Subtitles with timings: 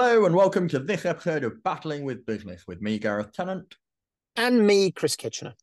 [0.00, 3.74] Hello and welcome to this episode of Battling with Business with me, Gareth Tennant.
[4.36, 5.54] And me, Chris Kitchener.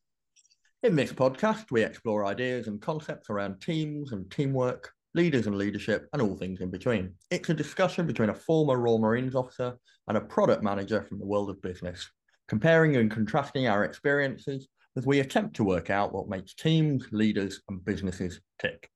[0.83, 6.09] In this podcast, we explore ideas and concepts around teams and teamwork, leaders and leadership,
[6.11, 7.13] and all things in between.
[7.32, 9.77] It's a discussion between a former Royal Marines officer
[10.09, 12.05] and a product manager from the world of business,
[12.49, 14.67] comparing and contrasting our experiences
[14.97, 18.89] as we attempt to work out what makes teams, leaders, and businesses tick.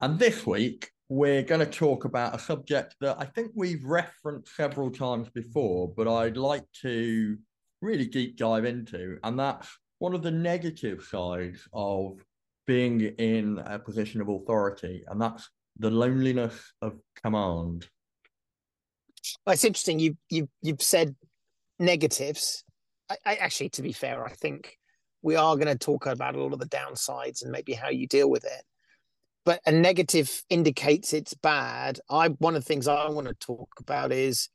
[0.00, 4.54] And this week, we're going to talk about a subject that I think we've referenced
[4.54, 7.38] several times before, but I'd like to
[7.80, 9.18] really deep dive into.
[9.22, 12.22] And that's one of the negative sides of
[12.66, 15.48] being in a position of authority, and that's
[15.78, 17.86] the loneliness of command.
[19.46, 19.98] Well, it's interesting.
[19.98, 21.16] You you you've said
[21.78, 22.64] negatives.
[23.08, 24.76] I, I actually, to be fair, I think
[25.22, 28.06] we are going to talk about a lot of the downsides and maybe how you
[28.06, 28.62] deal with it
[29.44, 32.00] but a negative indicates it's bad.
[32.10, 34.48] I one of the things I want to talk about is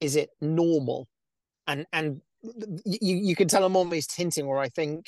[0.00, 1.08] is it normal,
[1.66, 2.20] and and
[2.84, 5.06] you you can tell I'm almost hinting where I think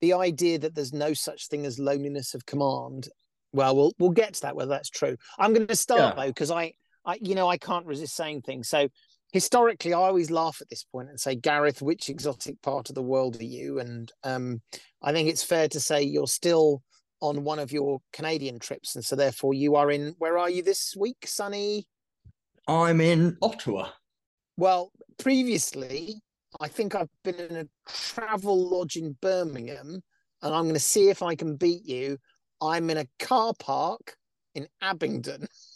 [0.00, 3.08] the idea that there's no such thing as loneliness of command.
[3.52, 5.16] Well, we'll we'll get to that whether that's true.
[5.38, 6.24] I'm going to start yeah.
[6.24, 6.72] though because I
[7.04, 8.68] I you know I can't resist saying things.
[8.68, 8.88] So
[9.34, 13.02] historically, I always laugh at this point and say, Gareth, which exotic part of the
[13.02, 13.80] world are you?
[13.80, 14.62] And um,
[15.02, 16.82] I think it's fair to say you're still
[17.24, 20.14] on one of your Canadian trips, and so therefore you are in.
[20.18, 21.86] Where are you this week, Sunny?
[22.68, 23.88] I'm in Ottawa.
[24.58, 26.20] Well, previously,
[26.60, 30.02] I think I've been in a travel lodge in Birmingham,
[30.42, 32.18] and I'm going to see if I can beat you.
[32.60, 34.16] I'm in a car park
[34.54, 35.48] in Abingdon.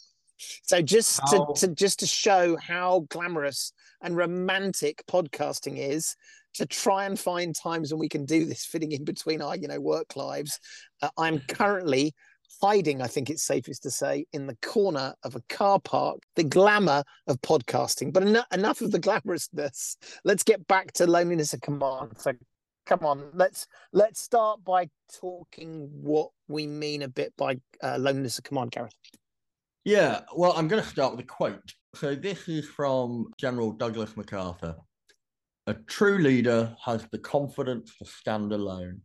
[0.63, 6.15] So just to, to, just to show how glamorous and romantic podcasting is,
[6.55, 9.67] to try and find times when we can do this fitting in between our you
[9.67, 10.59] know work lives
[11.03, 12.13] uh, i'm currently
[12.61, 16.43] hiding i think it's safest to say in the corner of a car park the
[16.43, 18.11] glamour of podcasting.
[18.11, 19.97] But en- enough of the glamorousness.
[20.23, 22.13] Let's get back to loneliness of command.
[22.17, 22.33] So
[22.85, 28.39] come on let's let's start by talking what we mean a bit by uh, loneliness
[28.39, 28.95] of command gareth
[29.89, 34.15] yeah well i'm going to start with a quote so this is from general douglas
[34.15, 34.75] macarthur
[35.69, 39.01] a true leader has the confidence to stand alone,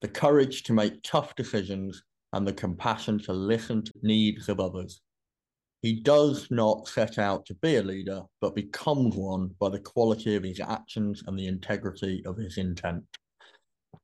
[0.00, 2.02] the courage to make tough decisions,
[2.32, 5.02] and the compassion to listen to needs of others.
[5.82, 10.36] He does not set out to be a leader, but becomes one by the quality
[10.36, 13.04] of his actions and the integrity of his intent.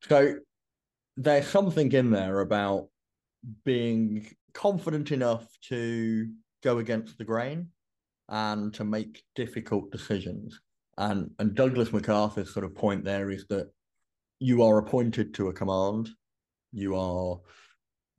[0.07, 0.35] So
[1.17, 2.89] there's something in there about
[3.65, 6.29] being confident enough to
[6.63, 7.67] go against the grain
[8.29, 10.59] and to make difficult decisions.
[10.97, 13.71] And and Douglas MacArthur's sort of point there is that
[14.39, 16.09] you are appointed to a command,
[16.71, 17.39] you are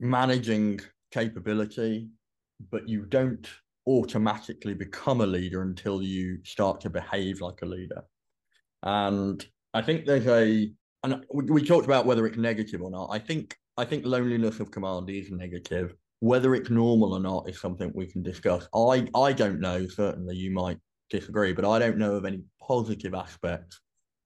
[0.01, 0.81] managing
[1.13, 2.09] capability,
[2.71, 3.49] but you don't
[3.87, 8.03] automatically become a leader until you start to behave like a leader.
[8.83, 10.73] And I think there's a
[11.03, 13.09] and we, we talked about whether it's negative or not.
[13.11, 15.95] I think I think loneliness of command is negative.
[16.25, 18.67] Whether it's normal or not is something we can discuss.
[18.75, 19.87] I I don't know.
[19.87, 20.79] Certainly, you might
[21.11, 23.79] disagree, but I don't know of any positive aspects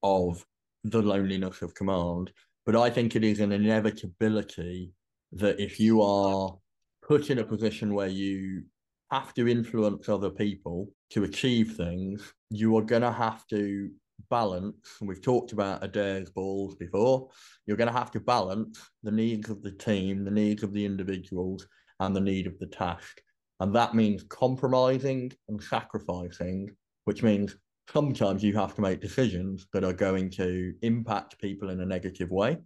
[0.04, 0.46] of
[0.84, 2.30] the loneliness of command.
[2.64, 4.92] But I think it is an inevitability
[5.32, 6.56] that if you are
[7.02, 8.62] put in a position where you
[9.10, 13.90] have to influence other people to achieve things, you are going to have to
[14.30, 14.98] balance.
[15.00, 17.28] And we've talked about Adair's balls before.
[17.66, 20.84] You're going to have to balance the needs of the team, the needs of the
[20.84, 21.66] individuals,
[22.00, 23.20] and the need of the task.
[23.60, 26.70] And that means compromising and sacrificing,
[27.04, 27.56] which means
[27.92, 32.30] sometimes you have to make decisions that are going to impact people in a negative
[32.30, 32.58] way.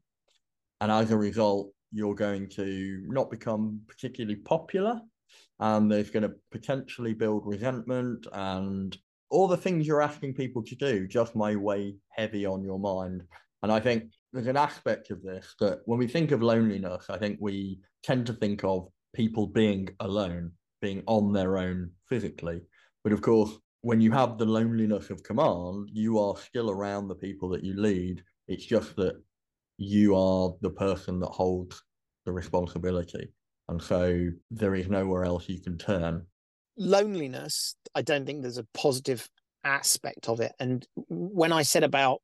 [0.80, 5.00] And as a result, you're going to not become particularly popular.
[5.60, 8.96] And there's going to potentially build resentment and
[9.30, 13.22] all the things you're asking people to do just may weigh heavy on your mind.
[13.62, 17.16] And I think there's an aspect of this that when we think of loneliness, I
[17.16, 22.60] think we tend to think of people being alone being on their own physically.
[23.04, 27.14] But of course, when you have the loneliness of command, you are still around the
[27.14, 28.22] people that you lead.
[28.48, 29.14] It's just that
[29.78, 31.82] you are the person that holds
[32.26, 33.32] the responsibility.
[33.68, 36.26] And so there is nowhere else you can turn.
[36.76, 39.28] Loneliness, I don't think there's a positive
[39.64, 40.52] aspect of it.
[40.58, 42.20] And when I said about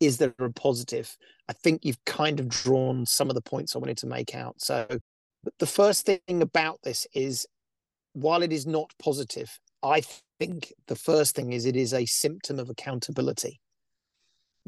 [0.00, 1.16] is there a positive,
[1.48, 4.60] I think you've kind of drawn some of the points I wanted to make out.
[4.60, 4.86] So
[5.58, 7.46] the first thing about this is
[8.12, 10.02] while it is not positive, I
[10.38, 13.60] think the first thing is it is a symptom of accountability.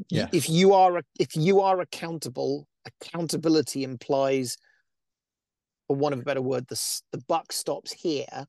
[0.09, 0.27] Yeah.
[0.31, 4.57] If you are if you are accountable, accountability implies,
[5.87, 6.81] for one of a better word, the
[7.11, 8.45] the buck stops here,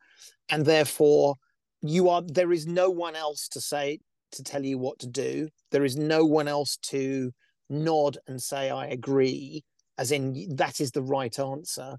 [0.48, 1.36] and therefore
[1.82, 3.98] you are there is no one else to say
[4.32, 5.48] to tell you what to do.
[5.70, 7.32] There is no one else to
[7.68, 9.64] nod and say I agree,
[9.98, 11.96] as in that is the right answer.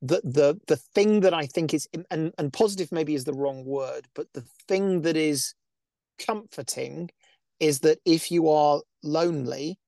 [0.00, 3.64] The the the thing that I think is and, and positive maybe is the wrong
[3.64, 5.54] word, but the thing that is
[6.24, 7.10] comforting
[7.58, 9.78] is that if you are lonely,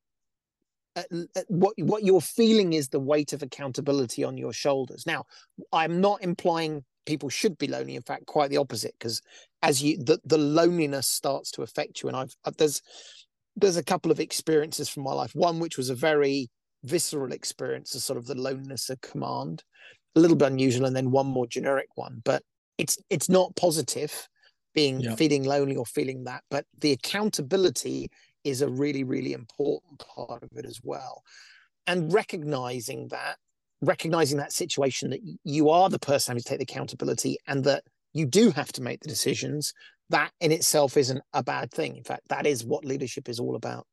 [1.49, 5.07] what what you're feeling is the weight of accountability on your shoulders.
[5.07, 5.25] Now,
[5.73, 7.97] I'm not implying people should be lonely.
[7.97, 9.23] In fact, quite the opposite, because
[9.63, 12.83] as you the, the loneliness starts to affect you, and I've uh, there's
[13.57, 15.35] there's a couple of experiences from my life.
[15.35, 16.51] One which was a very
[16.85, 19.63] visceral experience, a sort of the loneliness of command,
[20.17, 22.23] a little bit unusual, and then one more generic one.
[22.25, 22.43] But
[22.79, 24.29] it's it's not positive
[24.75, 25.17] being yeah.
[25.17, 28.11] feeling lonely or feeling that, but the accountability
[28.45, 31.23] is a really really important part of it as well,
[31.87, 33.37] and recognizing that
[33.83, 37.83] recognizing that situation that you are the person having to take the accountability and that
[38.13, 39.73] you do have to make the decisions
[40.11, 43.57] that in itself isn't a bad thing in fact that is what leadership is all
[43.57, 43.87] about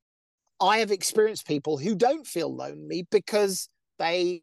[0.62, 3.70] i have experienced people who don't feel lonely because
[4.00, 4.42] they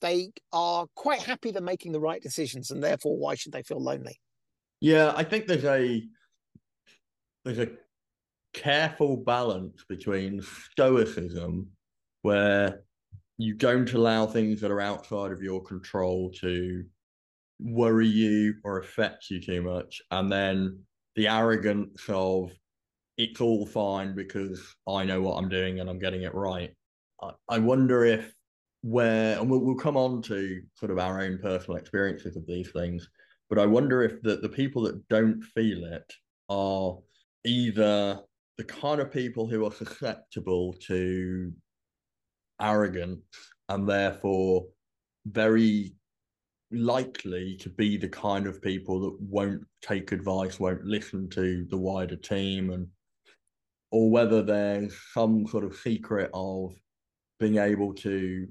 [0.00, 3.82] they are quite happy they're making the right decisions and therefore why should they feel
[3.82, 4.18] lonely
[4.80, 6.02] yeah i think there's a
[7.44, 7.68] there's a
[8.54, 11.68] careful balance between stoicism
[12.22, 12.82] where
[13.38, 16.84] you don't allow things that are outside of your control to
[17.60, 20.02] worry you or affect you too much.
[20.10, 20.80] And then
[21.14, 22.50] the arrogance of
[23.18, 26.70] it's all fine because I know what I'm doing and I'm getting it right.
[27.20, 28.32] I, I wonder if
[28.82, 32.70] where, and we'll, we'll come on to sort of our own personal experiences of these
[32.70, 33.08] things,
[33.50, 36.12] but I wonder if the, the people that don't feel it
[36.48, 36.96] are
[37.44, 38.20] either
[38.56, 41.52] the kind of people who are susceptible to
[42.60, 43.22] arrogance
[43.68, 44.66] and therefore
[45.26, 45.92] very
[46.70, 51.76] likely to be the kind of people that won't take advice, won't listen to the
[51.76, 52.86] wider team, and
[53.90, 56.74] or whether there's some sort of secret of
[57.38, 58.46] being able to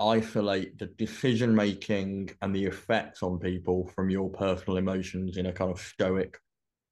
[0.00, 5.52] isolate the decision making and the effects on people from your personal emotions in a
[5.52, 6.38] kind of stoic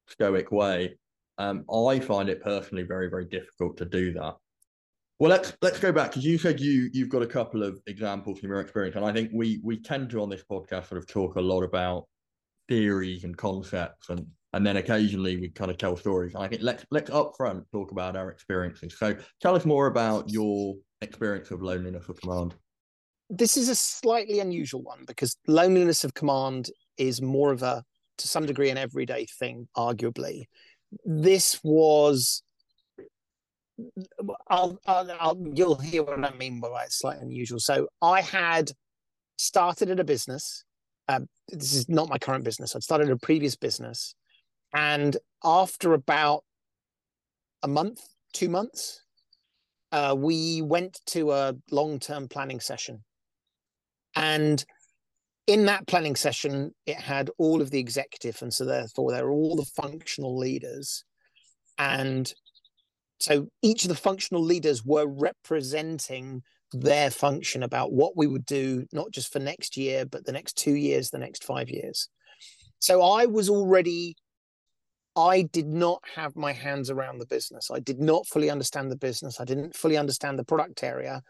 [0.07, 0.99] stoic way.
[1.39, 4.35] Um, i find it personally very very difficult to do that.
[5.19, 8.39] Well, let's let's go back because you said you you've got a couple of examples
[8.39, 11.09] from your experience, and I think we we tend to on this podcast sort of
[11.09, 12.07] talk a lot about
[12.69, 16.35] theories and concepts, and and then occasionally we kind of tell stories.
[16.35, 18.97] And I think let's let's upfront talk about our experiences.
[18.99, 22.55] So tell us more about your experience of loneliness of command.
[23.31, 27.85] This is a slightly unusual one because loneliness of command is more of a
[28.19, 30.45] to some degree an everyday thing, arguably.
[31.05, 32.43] This was
[34.49, 37.61] I'll, I'll, I'll, you'll hear what I mean by it's slightly unusual.
[37.61, 38.73] So I had
[39.37, 40.65] started at a business.
[41.07, 42.75] Uh, this is not my current business.
[42.75, 44.15] I'd started a previous business,
[44.75, 46.45] and after about
[47.63, 48.01] a month,
[48.33, 49.03] two months,
[49.93, 53.05] uh, we went to a long-term planning session,
[54.15, 54.65] and
[55.47, 59.33] in that planning session, it had all of the executive, and so therefore there were
[59.33, 61.05] all the functional leaders,
[61.79, 62.33] and
[63.21, 66.43] so each of the functional leaders were representing
[66.73, 70.57] their function about what we would do, not just for next year, but the next
[70.57, 72.09] two years, the next five years.
[72.79, 74.17] So I was already,
[75.19, 77.73] I did not have my hands around the business.
[77.73, 79.41] I did not fully understand the business.
[79.41, 81.23] I didn't fully understand the product area.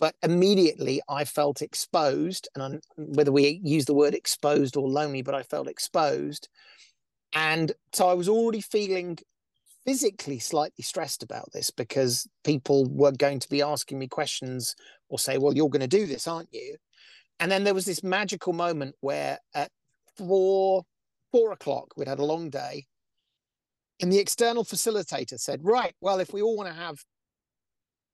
[0.00, 5.22] But immediately I felt exposed, and I'm, whether we use the word exposed or lonely,
[5.22, 6.48] but I felt exposed.
[7.34, 9.16] And so I was already feeling
[9.86, 14.74] physically slightly stressed about this because people were going to be asking me questions
[15.08, 16.76] or say, Well, you're going to do this, aren't you?
[17.38, 19.70] And then there was this magical moment where at
[20.16, 20.82] four,
[21.30, 22.86] four o'clock, we'd had a long day.
[24.00, 26.98] And the external facilitator said, Right, well, if we all want to have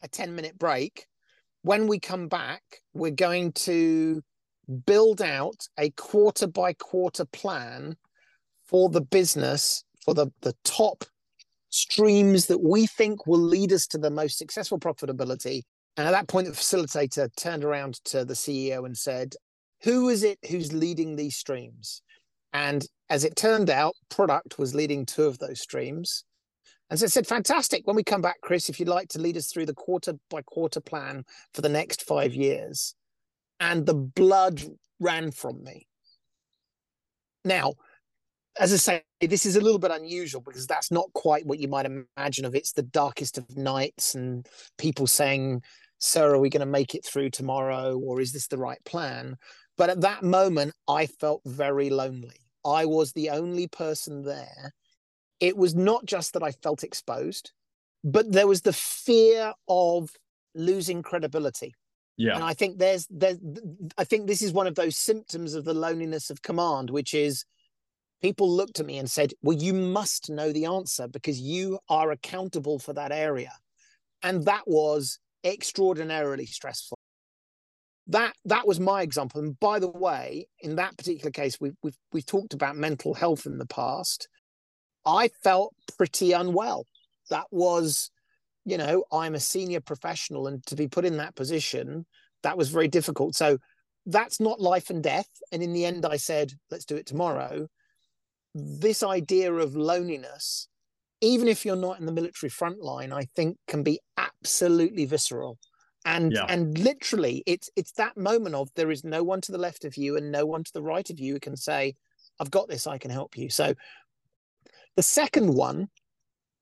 [0.03, 1.07] a 10 minute break,
[1.63, 2.63] when we come back,
[2.93, 4.23] we're going to
[4.87, 7.97] build out a quarter by quarter plan
[8.65, 11.05] for the business for the, the top
[11.71, 15.63] streams that we think will lead us to the most successful profitability.
[15.97, 19.35] And at that point, the facilitator turned around to the CEO and said,
[19.83, 22.03] Who is it who's leading these streams?
[22.53, 26.25] And as it turned out, product was leading two of those streams.
[26.91, 27.87] And so I said, Fantastic.
[27.87, 30.43] When we come back, Chris, if you'd like to lead us through the quarter by
[30.43, 32.95] quarter plan for the next five years.
[33.61, 34.63] And the blood
[35.01, 35.87] ran from me.
[37.45, 37.75] Now,
[38.59, 41.69] as I say, this is a little bit unusual because that's not quite what you
[41.69, 44.47] might imagine of it's the darkest of nights and
[44.79, 45.63] people saying,
[45.99, 47.97] Sir, are we going to make it through tomorrow?
[47.99, 49.37] Or is this the right plan?
[49.79, 52.42] But at that moment, I felt very lonely.
[52.65, 54.75] I was the only person there.
[55.41, 57.53] It was not just that I felt exposed,
[58.05, 60.11] but there was the fear of
[60.55, 61.75] losing credibility.
[62.17, 62.35] Yeah.
[62.35, 63.39] And I think there's there's
[63.99, 67.45] I think this is one of those symptoms of the loneliness of command, which is
[68.21, 72.11] people looked at me and said, Well, you must know the answer because you are
[72.11, 73.53] accountable for that area.
[74.23, 76.99] And that was extraordinarily stressful.
[78.09, 79.41] That that was my example.
[79.41, 83.47] And by the way, in that particular case, we've we've we've talked about mental health
[83.47, 84.29] in the past.
[85.07, 86.87] I felt pretty unwell.
[87.31, 88.11] That was
[88.65, 92.07] you know, I'm a senior professional and to be put in that position,
[92.43, 93.35] that was very difficult.
[93.35, 93.59] So
[94.07, 95.29] that's not life and death.
[95.51, 97.69] And in the end, I said, let's do it tomorrow.
[98.55, 100.69] This idea of loneliness,
[101.21, 105.59] even if you're not in the military front line, I think can be absolutely visceral.
[106.05, 106.47] And yeah.
[106.49, 109.97] and literally it's it's that moment of there is no one to the left of
[109.97, 111.95] you and no one to the right of you who can say,
[112.41, 113.51] I've got this, I can help you.
[113.51, 113.75] So
[114.97, 115.89] the second one,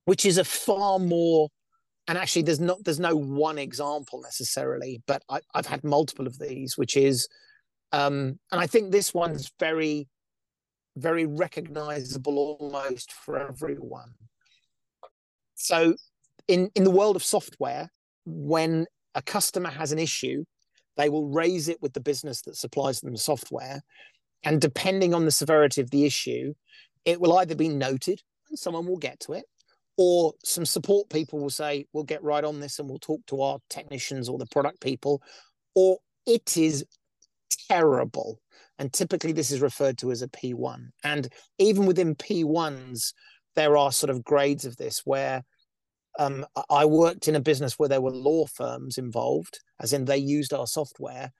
[0.05, 1.49] which is a far more
[2.11, 6.39] and actually there's not there's no one example necessarily but I, have had multiple of
[6.39, 7.29] these which is
[7.93, 10.09] um and i think this one's very
[10.97, 14.13] very recognizable almost for everyone
[15.55, 15.95] so
[16.49, 17.91] in in the world of software
[18.27, 20.45] when a customer has an issue
[20.97, 23.81] they will raise it with the business that supplies them the software.
[24.45, 26.55] And depending on the severity of the issue
[27.07, 29.47] it will either be noted and someone will get to it
[29.97, 33.41] or some support people will say we'll get right on this and we'll talk to
[33.41, 35.23] our technicians or the product people
[35.75, 36.85] or it is
[37.71, 38.39] terrible.
[38.79, 43.15] And typically this is referred to as a p1 and even within p1s
[43.57, 45.43] there are sort of grades of this where
[46.19, 50.17] um, i worked in a business where there were law firms involved as in they
[50.17, 51.33] used our software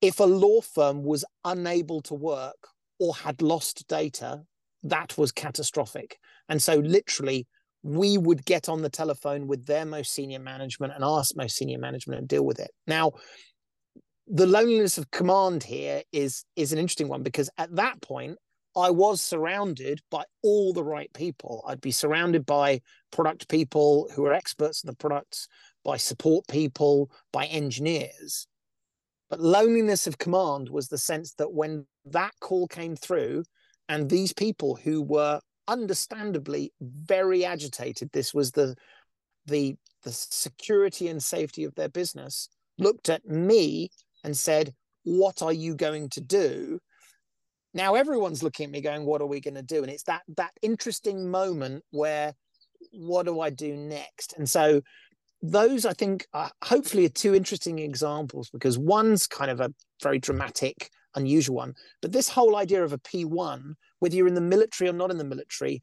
[0.00, 4.42] if a law firm was unable to work or had lost data
[4.82, 7.46] that was catastrophic and so literally
[7.82, 11.78] we would get on the telephone with their most senior management and ask most senior
[11.78, 12.70] management and deal with it.
[12.86, 13.12] Now,
[14.28, 18.38] the loneliness of command here is is an interesting one because at that point
[18.76, 21.64] I was surrounded by all the right people.
[21.66, 22.80] I'd be surrounded by
[23.12, 25.48] product people who are experts in the products,
[25.84, 28.46] by support people, by engineers.
[29.30, 33.44] But loneliness of command was the sense that when that call came through
[33.88, 38.10] and these people who were understandably very agitated.
[38.12, 38.76] This was the
[39.46, 42.48] the the security and safety of their business.
[42.78, 43.90] Looked at me
[44.24, 46.80] and said, "What are you going to do?"
[47.74, 50.22] Now everyone's looking at me, going, "What are we going to do?" And it's that
[50.36, 52.34] that interesting moment where,
[52.90, 54.34] what do I do next?
[54.36, 54.82] And so
[55.42, 59.72] those I think are hopefully are two interesting examples because one's kind of a
[60.02, 61.74] very dramatic unusual one.
[62.00, 65.18] But this whole idea of a P1, whether you're in the military or not in
[65.18, 65.82] the military,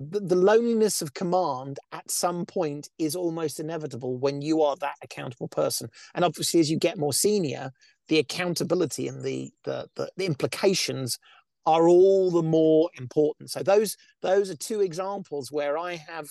[0.00, 5.48] the, loneliness of command at some point is almost inevitable when you are that accountable
[5.48, 5.88] person.
[6.14, 7.70] And obviously, as you get more senior,
[8.08, 11.18] the accountability and the, the, the implications
[11.66, 13.50] are all the more important.
[13.50, 16.28] So those those are two examples where I have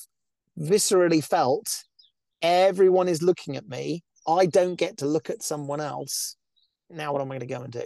[0.60, 1.84] viscerally felt
[2.42, 4.04] everyone is looking at me.
[4.28, 6.36] I don't get to look at someone else.
[6.90, 7.84] Now, what am I going to go and do?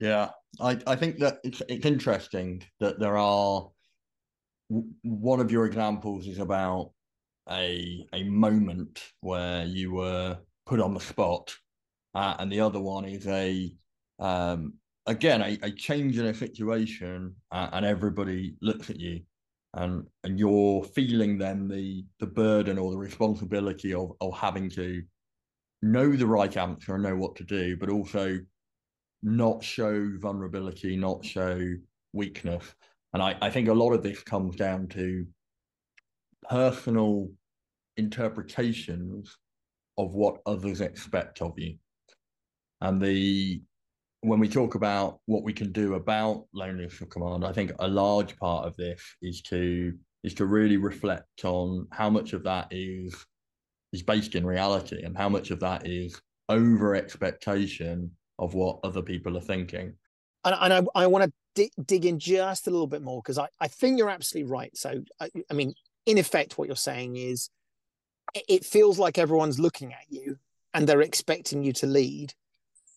[0.00, 3.68] Yeah, I, I think that it's, it's interesting that there are
[4.68, 6.92] one of your examples is about
[7.50, 11.54] a a moment where you were put on the spot,
[12.14, 13.72] uh, and the other one is a
[14.18, 14.74] um,
[15.08, 19.22] again a, a change in a situation, uh, and everybody looks at you,
[19.74, 25.02] and and you're feeling then the the burden or the responsibility of of having to
[25.82, 28.38] know the right answer and know what to do, but also
[29.22, 31.60] not show vulnerability, not show
[32.12, 32.64] weakness.
[33.12, 35.26] And I, I think a lot of this comes down to
[36.48, 37.30] personal
[37.96, 39.36] interpretations
[39.96, 41.76] of what others expect of you.
[42.80, 43.62] And the
[44.20, 47.88] when we talk about what we can do about loneliness of command, I think a
[47.88, 49.92] large part of this is to
[50.24, 53.14] is to really reflect on how much of that is
[53.92, 59.02] is based in reality and how much of that is over expectation of what other
[59.02, 59.94] people are thinking.
[60.44, 63.38] And, and I, I want to dig, dig in just a little bit more because
[63.38, 64.76] I, I think you're absolutely right.
[64.76, 65.74] So, I, I mean,
[66.06, 67.50] in effect, what you're saying is
[68.48, 70.38] it feels like everyone's looking at you
[70.74, 72.34] and they're expecting you to lead.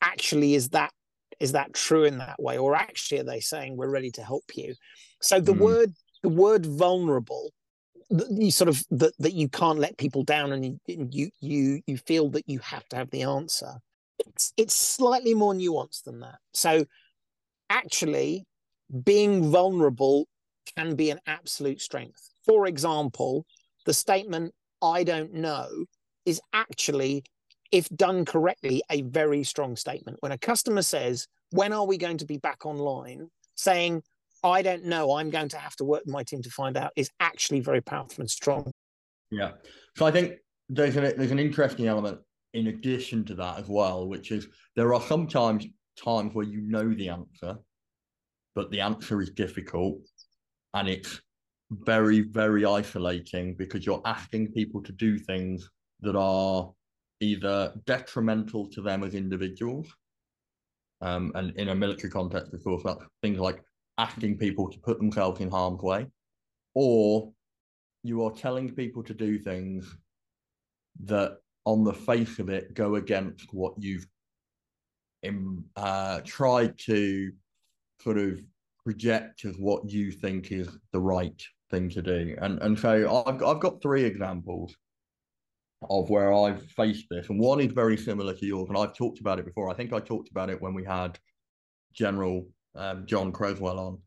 [0.02, 0.92] Actually, is that
[1.42, 4.46] is that true in that way, or actually are they saying we're ready to help
[4.56, 4.76] you?
[5.22, 5.60] So the mm.
[5.60, 5.94] word
[6.24, 7.52] the word vulnerable
[8.30, 12.30] you sort of that that you can't let people down and you you you feel
[12.30, 13.80] that you have to have the answer
[14.28, 16.40] it's it's slightly more nuanced than that.
[16.54, 16.86] So
[17.70, 18.46] actually,
[19.04, 20.28] being vulnerable
[20.76, 22.30] can be an absolute strength.
[22.46, 23.46] For example,
[23.86, 25.86] the statement, I don't know,
[26.26, 27.24] is actually,
[27.72, 30.18] if done correctly, a very strong statement.
[30.22, 33.30] When a customer says, When are we going to be back online?
[33.56, 34.02] saying,
[34.44, 36.92] I don't know, I'm going to have to work with my team to find out,
[36.96, 38.72] is actually very powerful and strong.
[39.30, 39.52] Yeah.
[39.98, 40.34] So I think
[40.68, 42.20] there's an, there's an interesting element
[42.54, 45.66] in addition to that as well, which is there are sometimes
[46.04, 47.58] times where you know the answer,
[48.56, 50.00] but the answer is difficult
[50.74, 51.22] and it's
[51.70, 55.70] very, very isolating because you're asking people to do things
[56.02, 56.72] that are
[57.22, 59.88] either detrimental to them as individuals.
[61.02, 63.64] Um, and in a military context, of course, that's things like
[63.98, 66.08] asking people to put themselves in harm's way,
[66.74, 67.32] or
[68.04, 69.96] you are telling people to do things
[71.06, 74.06] that, on the face of it, go against what you've
[75.24, 77.32] in, uh, tried to
[78.02, 78.40] sort of
[78.84, 82.36] project as what you think is the right thing to do.
[82.42, 84.76] And and so I've I've got three examples
[85.90, 89.20] of where I've faced this, and one is very similar to yours, and I've talked
[89.20, 89.70] about it before.
[89.70, 91.18] I think I talked about it when we had
[91.94, 93.98] General um, John Creswell on,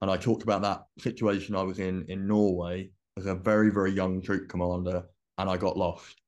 [0.00, 3.92] and I talked about that situation I was in in Norway as a very very
[3.92, 5.04] young troop commander,
[5.38, 6.20] and I got lost,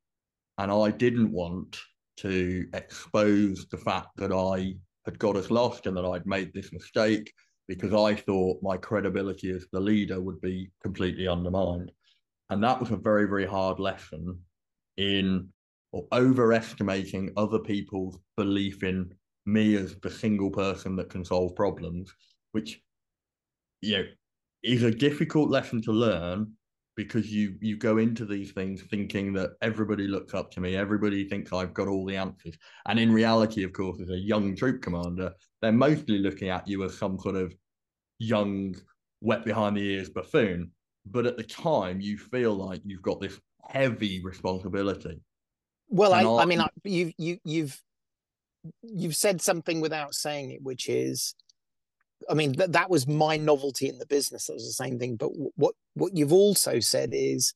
[0.58, 1.78] and I didn't want
[2.18, 6.72] to expose the fact that I had got us lost and that I'd made this
[6.72, 7.32] mistake
[7.68, 11.90] because I thought my credibility as the leader would be completely undermined.
[12.50, 14.38] And that was a very, very hard lesson
[14.96, 15.48] in
[15.92, 19.12] or overestimating other people's belief in
[19.46, 22.12] me as the single person that can solve problems,
[22.52, 22.80] which
[23.80, 24.04] you know
[24.62, 26.52] is a difficult lesson to learn
[26.96, 31.28] because you you go into these things thinking that everybody looks up to me, everybody
[31.28, 32.56] thinks I've got all the answers.
[32.88, 36.82] And in reality, of course, as a young troop commander, they're mostly looking at you
[36.84, 37.54] as some sort of
[38.18, 38.74] young,
[39.20, 40.70] wet behind the ears buffoon.
[41.04, 45.20] But at the time, you feel like you've got this heavy responsibility.
[45.88, 47.80] Well, I, I, I mean, you you you've
[48.82, 51.34] you've said something without saying it, which is
[52.28, 54.46] I mean, that that was my novelty in the business.
[54.46, 55.16] That was the same thing.
[55.16, 57.54] But what what you've also said is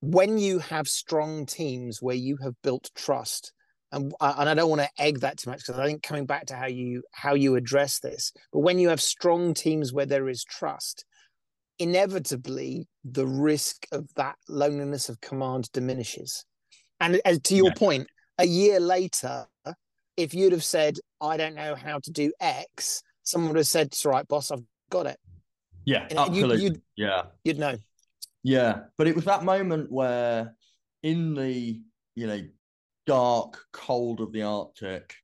[0.00, 3.52] when you have strong teams where you have built trust,
[3.92, 6.46] and and I don't want to egg that too much because I think coming back
[6.46, 10.28] to how you how you address this, but when you have strong teams where there
[10.28, 11.04] is trust,
[11.80, 16.44] inevitably the risk of that loneliness of command diminishes.
[17.00, 17.74] And as to your yeah.
[17.74, 18.06] point,
[18.38, 19.46] a year later,
[20.16, 23.88] if you'd have said, "I don't know how to do X," someone would have said,
[23.88, 25.18] "It's right, boss, I've got it."
[25.84, 26.58] Yeah, and absolutely.
[26.58, 27.76] You, you'd, yeah, you'd know.
[28.42, 30.54] Yeah, but it was that moment where,
[31.02, 31.80] in the
[32.14, 32.42] you know
[33.06, 35.14] dark cold of the Arctic,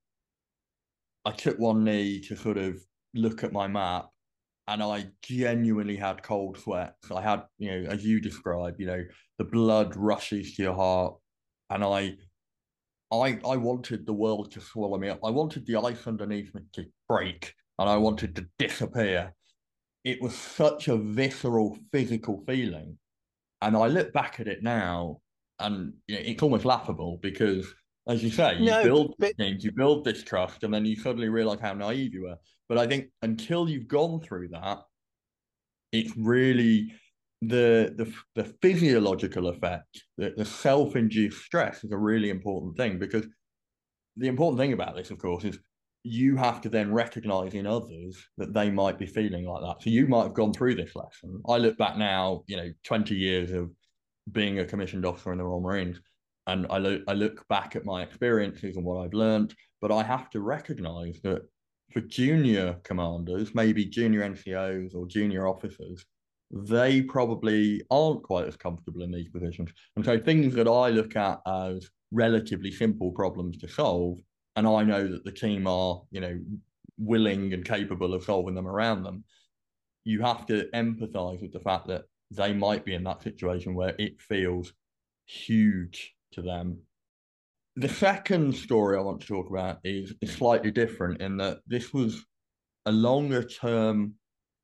[1.25, 2.83] I took one knee to sort of
[3.15, 4.07] look at my map,
[4.69, 7.11] and I genuinely had cold sweats.
[7.11, 9.05] I had, you know, as you described, you know,
[9.39, 11.17] the blood rushes to your heart,
[11.71, 12.17] and I
[13.13, 15.21] I I wanted the world to swallow me up.
[15.25, 19.35] I wanted the ice underneath me to break and I wanted to disappear.
[20.05, 22.99] It was such a visceral physical feeling.
[23.63, 25.21] And I look back at it now
[25.59, 27.73] and you know, it's almost laughable because
[28.09, 29.37] as you say, you no, build but...
[29.37, 32.37] things, you build this trust, and then you suddenly realize how naive you were.
[32.69, 34.79] But I think until you've gone through that,
[35.93, 36.93] it's really
[37.43, 43.27] the the the physiological effect, the, the self-induced stress is a really important thing because
[44.17, 45.59] the important thing about this, of course, is
[46.03, 49.83] you have to then recognize in others that they might be feeling like that.
[49.83, 51.43] So you might have gone through this lesson.
[51.49, 53.71] I look back now, you know, 20 years of
[54.31, 56.01] being a commissioned officer in the Royal Marines,
[56.47, 60.03] and I look I look back at my experiences and what I've learned, but I
[60.03, 61.43] have to recognize that
[61.93, 66.05] for junior commanders, maybe junior NCOs or junior officers,
[66.51, 69.71] they probably aren't quite as comfortable in these positions.
[69.97, 74.21] And so things that I look at as relatively simple problems to solve
[74.57, 76.41] and I know that the team are, you know,
[76.99, 79.25] willing and capable of solving them around them,
[80.05, 83.95] you have to empathize with the fact that they might be in that situation where
[83.99, 84.73] it feels
[85.27, 86.79] huge to them.
[87.77, 92.25] The second story I want to talk about is, slightly different in that this was
[92.87, 94.15] a longer term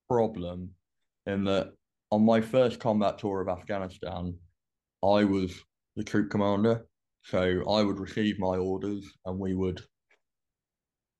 [0.08, 0.70] problem
[1.26, 1.72] in that
[2.10, 4.34] on my first combat tour of Afghanistan,
[5.02, 5.52] I was
[5.96, 6.86] the troop commander
[7.24, 9.80] so I would receive my orders and we would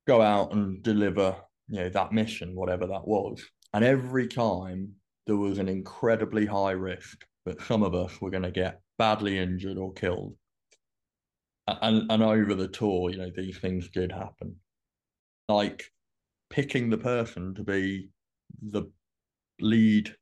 [0.06, 1.36] go out and deliver,
[1.68, 3.42] you know, that mission, whatever that was.
[3.72, 4.92] And every time
[5.26, 9.38] there was an incredibly high risk that some of us were going to get badly
[9.38, 10.34] injured or killed.
[11.80, 14.56] And and over the tour, you know, these things did happen.
[15.48, 15.84] Like
[16.50, 18.10] picking the person to be
[18.60, 18.84] the
[19.60, 20.14] lead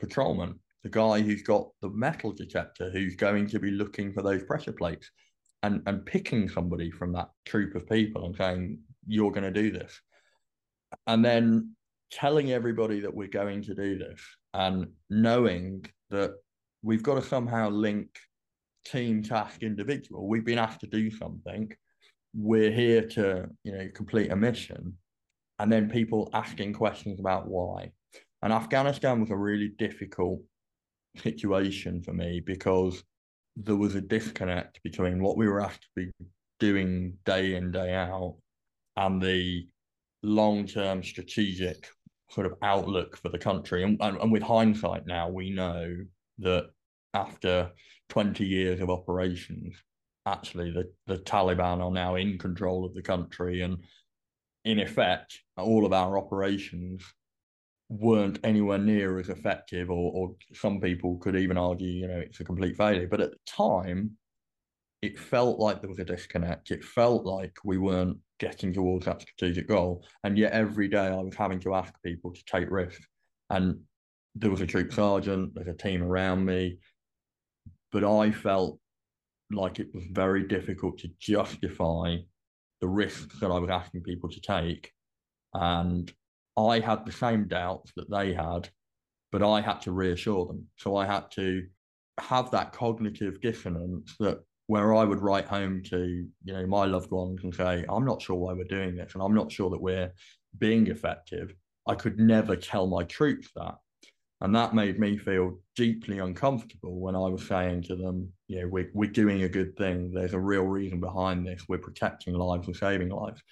[0.00, 4.44] patrolman, the guy who's got the metal detector, who's going to be looking for those
[4.44, 5.10] pressure plates
[5.62, 9.70] and, and picking somebody from that troop of people and saying, you're going to do
[9.70, 10.00] this.
[11.06, 11.74] And then
[12.10, 14.20] telling everybody that we're going to do this
[14.54, 16.34] and knowing that
[16.82, 18.08] we've got to somehow link
[18.90, 21.70] team task individual we've been asked to do something.
[22.34, 24.96] We're here to you know complete a mission.
[25.58, 27.92] And then people asking questions about why.
[28.42, 30.40] And afghanistan was a really difficult
[31.16, 33.02] situation for me because
[33.56, 36.12] there was a disconnect between what we were asked to be
[36.60, 38.36] doing day in day out
[38.96, 39.66] and the
[40.22, 41.88] long-term strategic
[42.30, 43.82] sort of outlook for the country.
[43.82, 45.96] And, and, and with hindsight now we know
[46.38, 46.66] that
[47.14, 47.70] after
[48.08, 49.74] 20 years of operations,
[50.26, 53.62] actually the, the Taliban are now in control of the country.
[53.62, 53.78] And
[54.64, 57.02] in effect, all of our operations
[57.88, 62.40] weren't anywhere near as effective, or, or some people could even argue, you know, it's
[62.40, 63.06] a complete failure.
[63.06, 64.16] But at the time,
[65.02, 66.70] it felt like there was a disconnect.
[66.70, 70.04] It felt like we weren't getting towards that strategic goal.
[70.24, 73.06] And yet every day I was having to ask people to take risks.
[73.50, 73.80] And
[74.34, 76.78] there was a troop sergeant, there's a team around me,
[77.96, 78.78] but I felt
[79.50, 82.18] like it was very difficult to justify
[82.82, 84.92] the risks that I was asking people to take.
[85.54, 86.12] And
[86.58, 88.68] I had the same doubts that they had,
[89.32, 90.66] but I had to reassure them.
[90.76, 91.66] So I had to
[92.20, 97.10] have that cognitive dissonance that where I would write home to, you know, my loved
[97.10, 99.80] ones and say, I'm not sure why we're doing this and I'm not sure that
[99.80, 100.12] we're
[100.58, 101.54] being effective.
[101.88, 103.76] I could never tell my troops that.
[104.40, 108.90] And that made me feel deeply uncomfortable when I was saying to them, know, we're,
[108.92, 110.12] we're doing a good thing.
[110.12, 111.64] There's a real reason behind this.
[111.68, 113.42] We're protecting lives, we're saving lives.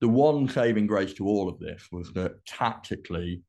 [0.00, 3.42] The one saving grace to all of this was that tactically,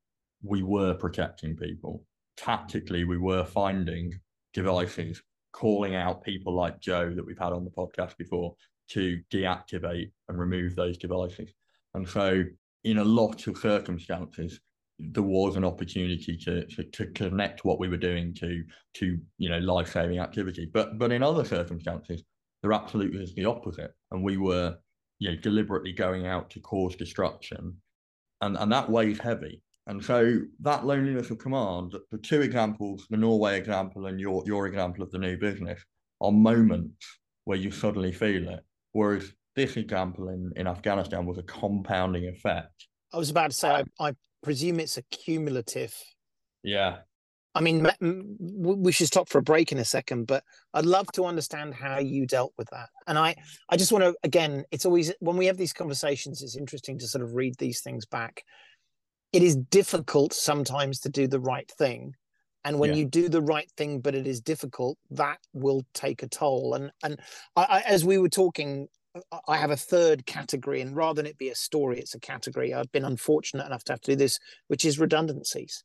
[0.44, 2.06] we were protecting people.
[2.38, 4.14] Tactically, we were finding
[4.54, 8.56] devices, calling out people like Joe that we've had on the podcast before
[8.90, 11.52] to deactivate and remove those devices.
[11.96, 12.44] And so,
[12.84, 14.60] in a lot of circumstances,
[15.00, 18.64] there was an opportunity to, to, to connect what we were doing to
[18.96, 20.70] to you know life saving activity.
[20.72, 22.24] But but in other circumstances,
[22.62, 24.76] there absolutely is the opposite, and we were
[25.20, 27.76] you know deliberately going out to cause destruction,
[28.42, 29.62] and and that weighs heavy.
[29.86, 34.68] And so that loneliness of command, the two examples, the Norway example and your your
[34.68, 35.82] example of the new business,
[36.22, 37.06] are moments
[37.46, 38.66] where you suddenly feel it.
[38.92, 42.88] Whereas this example in, in Afghanistan was a compounding effect.
[43.14, 44.14] I was about to say, I, I
[44.48, 45.94] presume it's a cumulative.
[46.64, 47.00] Yeah.
[47.54, 47.86] I mean,
[48.40, 52.00] we should stop for a break in a second, but I'd love to understand how
[52.00, 52.90] you dealt with that.
[53.08, 53.36] And I,
[53.70, 57.08] I just want to, again, it's always when we have these conversations, it's interesting to
[57.08, 58.44] sort of read these things back.
[59.34, 62.14] It is difficult sometimes to do the right thing.
[62.64, 62.98] And when yeah.
[62.98, 66.74] you do the right thing, but it is difficult, that will take a toll.
[66.74, 67.20] And and
[67.56, 68.88] I, I, as we were talking
[69.48, 72.74] I have a third category, and rather than it be a story, it's a category.
[72.74, 75.84] I've been unfortunate enough to have to do this, which is redundancies.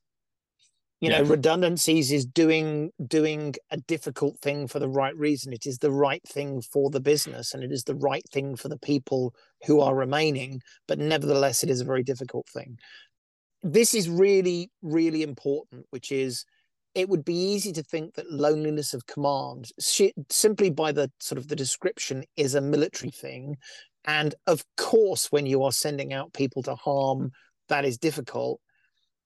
[1.01, 5.53] You know, redundancies is doing doing a difficult thing for the right reason.
[5.53, 8.68] It is the right thing for the business, and it is the right thing for
[8.68, 9.35] the people
[9.66, 10.62] who are remaining.
[10.87, 12.79] But nevertheless, it is a very difficult thing.
[13.64, 16.45] This is really, really important, which is
[16.94, 21.48] it would be easy to think that loneliness of command simply by the sort of
[21.48, 23.57] the description is a military thing.
[24.05, 27.33] And of course when you are sending out people to harm
[27.68, 28.61] that is difficult.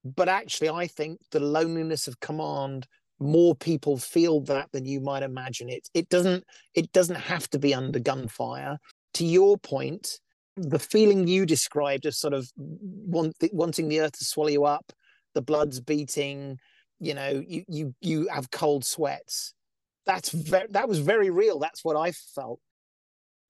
[0.05, 2.87] But actually i think the loneliness of command
[3.19, 5.89] more people feel that than you might imagine it.
[5.95, 8.79] It doesn't it doesn't have to be under gunfire.
[9.15, 10.21] To your point
[10.57, 14.93] the feeling you described of sort of want, wanting the earth to swallow you up
[15.35, 16.59] the blood's beating
[17.01, 19.55] you know you you you have cold sweats.
[20.05, 21.59] That's very that was very real.
[21.59, 22.61] That's what i felt.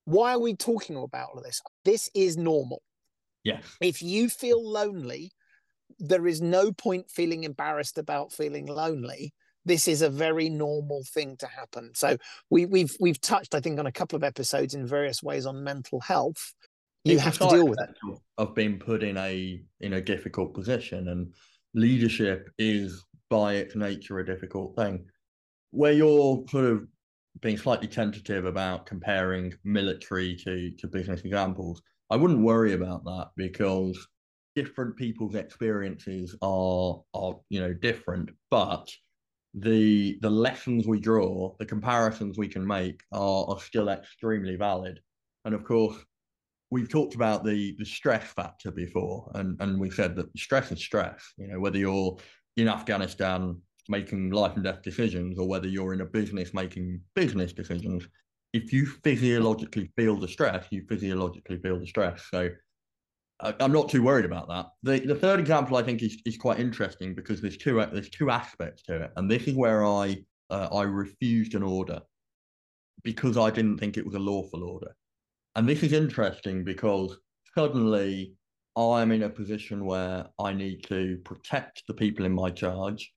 [0.05, 1.61] Why are we talking about all of this?
[1.85, 2.83] This is normal.
[3.45, 3.61] Yeah.
[3.81, 5.33] If you feel lonely
[5.99, 9.33] there is no point feeling embarrassed about feeling lonely.
[9.65, 11.91] This is a very normal thing to happen.
[11.95, 12.17] So
[12.51, 15.65] we, we've we've touched i think on a couple of episodes in various ways on
[15.65, 16.55] mental health.
[17.05, 18.19] You it's have to deal with it.
[18.39, 21.33] of being put in a in a difficult position and
[21.75, 25.05] leadership is by its nature a difficult thing.
[25.71, 26.87] Where you're sort of
[27.41, 33.31] being slightly tentative about comparing military to, to business examples, I wouldn't worry about that
[33.37, 34.07] because
[34.55, 38.89] different people's experiences are are you know different, but
[39.55, 45.01] the the lessons we draw, the comparisons we can make are, are still extremely valid.
[45.45, 45.97] And of course,
[46.71, 50.81] we've talked about the the stress factor before, and and we said that stress is
[50.81, 51.33] stress.
[51.37, 52.17] You know, whether you're
[52.57, 57.53] in Afghanistan making life and death decisions, or whether you're in a business making business
[57.53, 58.07] decisions,
[58.53, 62.25] if you physiologically feel the stress, you physiologically feel the stress.
[62.31, 62.51] So
[63.41, 64.67] I'm not too worried about that.
[64.83, 68.31] The the third example I think is, is quite interesting because there's two there's two
[68.31, 72.01] aspects to it, and this is where I uh, I refused an order
[73.03, 74.97] because I didn't think it was a lawful order.
[75.55, 77.17] And this is interesting because
[77.55, 78.35] suddenly
[78.77, 83.13] I'm in a position where I need to protect the people in my charge,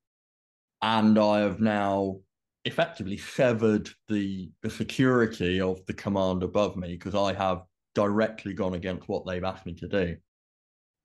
[0.82, 2.22] and I have now
[2.66, 7.64] effectively severed the the security of the command above me because I have
[7.96, 10.16] directly gone against what they've asked me to do.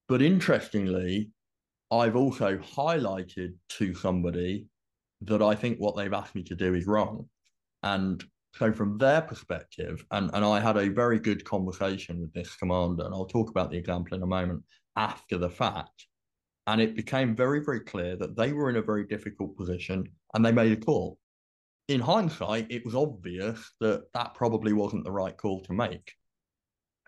[0.08, 1.30] But interestingly,
[1.90, 4.66] I've also highlighted to somebody
[5.22, 7.28] that I think what they've asked me to do is wrong.
[7.82, 8.22] And
[8.56, 13.04] so from their perspective, and, and I had a very good conversation with this commander,
[13.04, 14.62] and I'll talk about the example in a moment
[14.96, 16.06] after the fact.
[16.66, 20.44] And it became very, very clear that they were in a very difficult position and
[20.44, 21.18] they made a call.
[21.88, 26.12] In hindsight, it was obvious that that probably wasn't the right call to make.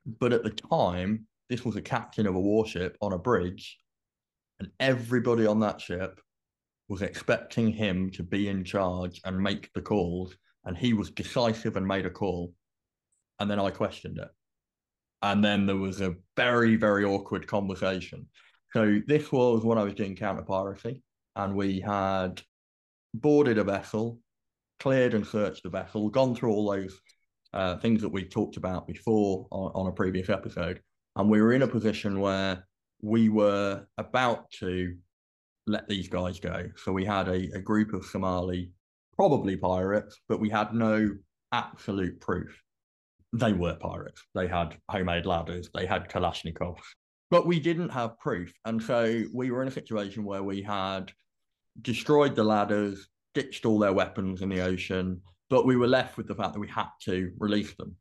[0.05, 3.79] But at the time, this was a captain of a warship on a bridge,
[4.59, 6.21] and everybody on that ship
[6.89, 10.37] was expecting him to be in charge and make the calls.
[10.67, 12.53] And he was decisive and made a call.
[13.39, 14.29] And then I questioned it.
[15.23, 18.27] And then there was a very, very awkward conversation.
[18.73, 21.03] So this was when I was doing counter piracy,
[21.35, 22.43] and we had
[23.15, 24.21] boarded a vessel,
[24.81, 27.01] cleared and searched the vessel, gone through all those
[27.55, 30.81] uh, things that we talked about before on, on a previous episode.
[31.15, 32.67] And we were in a position where
[33.01, 34.97] we were about to
[35.67, 36.69] let these guys go.
[36.77, 38.73] So we had a, a group of Somali,
[39.17, 41.11] probably pirates, but we had no
[41.53, 42.63] absolute proof.
[43.33, 44.23] They were pirates.
[44.35, 46.79] They had homemade ladders, they had Kalashnikovs,
[47.31, 48.53] but we didn't have proof.
[48.65, 51.11] And so we were in a situation where we had
[51.83, 56.29] destroyed the ladders, ditched all their weapons in the ocean, but we were left with
[56.29, 57.95] the fact that we had to release them.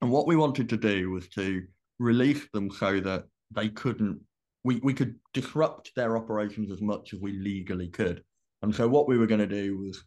[0.00, 1.62] And what we wanted to do was to
[1.98, 4.20] release them so that they couldn't,
[4.64, 8.22] we, we could disrupt their operations as much as we legally could.
[8.62, 10.04] And so what we were going to do was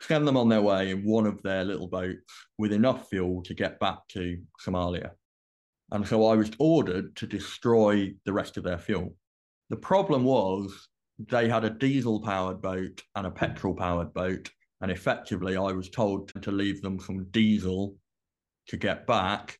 [0.00, 3.54] send them on their way in one of their little boats with enough fuel to
[3.54, 5.10] get back to Somalia.
[5.92, 9.14] And so I was ordered to destroy the rest of their fuel.
[9.70, 14.90] The problem was they had a diesel powered boat and a petrol powered boat, and
[14.90, 17.96] effectively, I was told to leave them some diesel
[18.68, 19.58] to get back,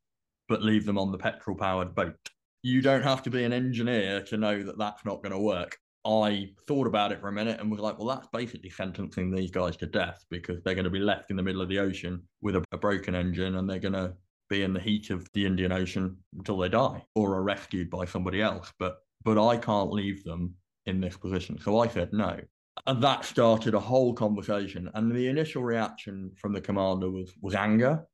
[0.48, 2.16] but leave them on the petrol powered boat.
[2.62, 5.78] You don't have to be an engineer to know that that's not going to work.
[6.06, 9.50] I thought about it for a minute and was like, well, that's basically sentencing these
[9.50, 12.22] guys to death because they're going to be left in the middle of the ocean
[12.40, 14.14] with a, a broken engine and they're going to
[14.48, 18.04] be in the heat of the Indian Ocean until they die or are rescued by
[18.04, 18.72] somebody else.
[18.78, 20.54] But but I can't leave them
[20.86, 21.58] in this position.
[21.60, 22.38] So I said no.
[22.86, 24.88] And that started a whole conversation.
[24.94, 28.06] And the initial reaction from the commander was was anger.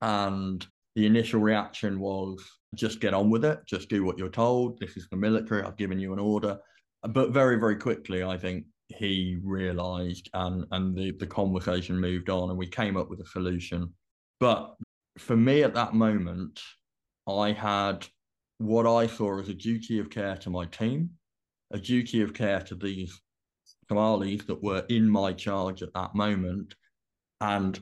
[0.00, 4.78] And the initial reaction was just get on with it, just do what you're told.
[4.78, 6.58] This is the military, I've given you an order.
[7.02, 12.48] But very, very quickly, I think he realized and and the, the conversation moved on
[12.50, 13.92] and we came up with a solution.
[14.40, 14.74] But
[15.18, 16.60] for me at that moment,
[17.28, 18.06] I had
[18.58, 21.10] what I saw as a duty of care to my team,
[21.70, 23.20] a duty of care to these
[23.88, 26.74] Somalis that were in my charge at that moment.
[27.40, 27.78] And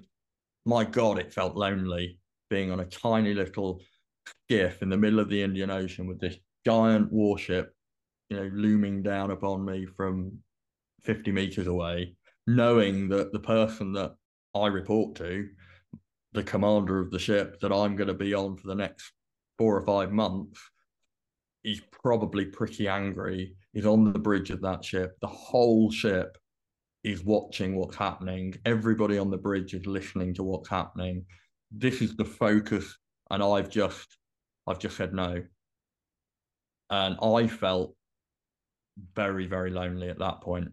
[0.65, 2.19] my God, it felt lonely
[2.51, 3.81] being on a tiny little
[4.27, 7.75] skiff in the middle of the Indian Ocean with this giant warship,
[8.29, 10.39] you know, looming down upon me from
[11.03, 14.15] 50 meters away, knowing that the person that
[14.55, 15.49] I report to,
[16.33, 19.13] the commander of the ship that I'm going to be on for the next
[19.59, 20.61] four or five months,
[21.65, 25.17] is probably pretty angry is on the bridge of that ship.
[25.21, 26.39] The whole ship
[27.03, 28.55] is watching what's happening.
[28.65, 31.25] Everybody on the bridge is listening to what's happening.
[31.73, 32.97] This is the focus,
[33.31, 34.17] and I've just,
[34.67, 35.43] I've just said no.
[36.89, 37.96] And I felt
[39.15, 40.69] very, very lonely at that point.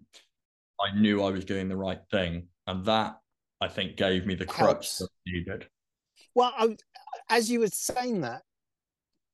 [0.79, 3.15] I knew I was doing the right thing, and that
[3.61, 5.67] I think gave me the crutch that I needed.
[6.35, 6.75] Well, I,
[7.29, 8.41] as you were saying that,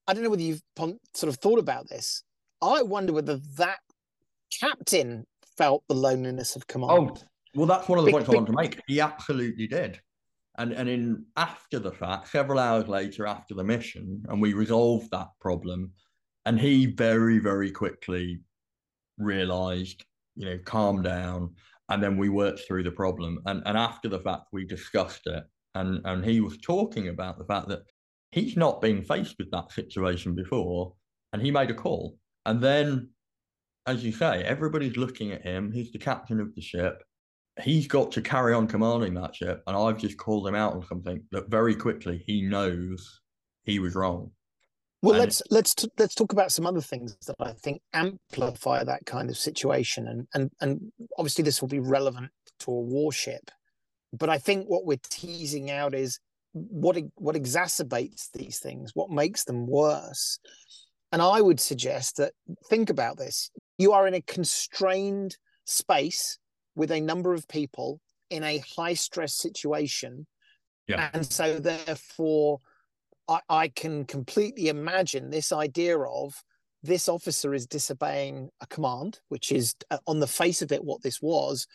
[0.07, 2.23] I don't know whether you've sort of thought about this.
[2.61, 3.79] I wonder whether that
[4.59, 5.25] captain
[5.57, 6.91] felt the loneliness of command.
[6.91, 7.17] Oh,
[7.55, 8.81] well, that's one of the big, points I wanted to make.
[8.87, 9.99] He absolutely did.
[10.57, 15.09] And and in after the fact, several hours later after the mission, and we resolved
[15.11, 15.93] that problem,
[16.45, 18.41] and he very, very quickly
[19.19, 20.03] realized,
[20.35, 21.53] you know, calm down.
[21.89, 23.39] And then we worked through the problem.
[23.45, 25.43] And and after the fact, we discussed it.
[25.75, 27.81] And and he was talking about the fact that
[28.31, 30.93] he's not been faced with that situation before,
[31.33, 32.17] and he made a call.
[32.45, 33.09] And then,
[33.85, 35.71] as you say, everybody's looking at him.
[35.71, 37.03] He's the captain of the ship.
[37.61, 39.61] He's got to carry on commanding that ship.
[39.67, 43.19] And I've just called him out on something that very quickly he knows
[43.63, 44.31] he was wrong.
[45.01, 48.83] Well, and let's let's t- let's talk about some other things that I think amplify
[48.83, 53.49] that kind of situation, and and and obviously this will be relevant to a warship,
[54.11, 56.19] but I think what we're teasing out is
[56.51, 60.39] what what exacerbates these things, what makes them worse,
[61.13, 62.33] and I would suggest that
[62.69, 66.39] think about this: you are in a constrained space
[66.75, 70.27] with a number of people in a high stress situation,
[70.87, 71.09] yeah.
[71.13, 72.59] and so therefore
[73.29, 76.33] I, I can completely imagine this idea of
[76.81, 81.03] this officer is disobeying a command, which is uh, on the face of it what
[81.03, 81.67] this was.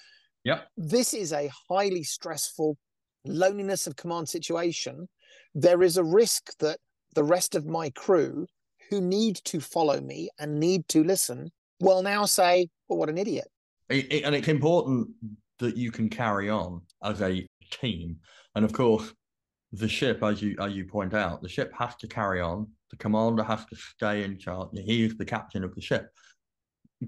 [0.42, 0.62] Yeah.
[0.76, 2.76] This is a highly stressful
[3.24, 5.08] loneliness of command situation.
[5.54, 6.78] There is a risk that
[7.14, 8.46] the rest of my crew
[8.90, 13.18] who need to follow me and need to listen will now say, well, what an
[13.18, 13.46] idiot.
[13.88, 15.08] It, it, and it's important
[15.58, 18.16] that you can carry on as a team.
[18.54, 19.12] And of course,
[19.74, 22.68] the ship, as you as you point out, the ship has to carry on.
[22.90, 24.68] The commander has to stay in charge.
[24.72, 26.10] He is the captain of the ship.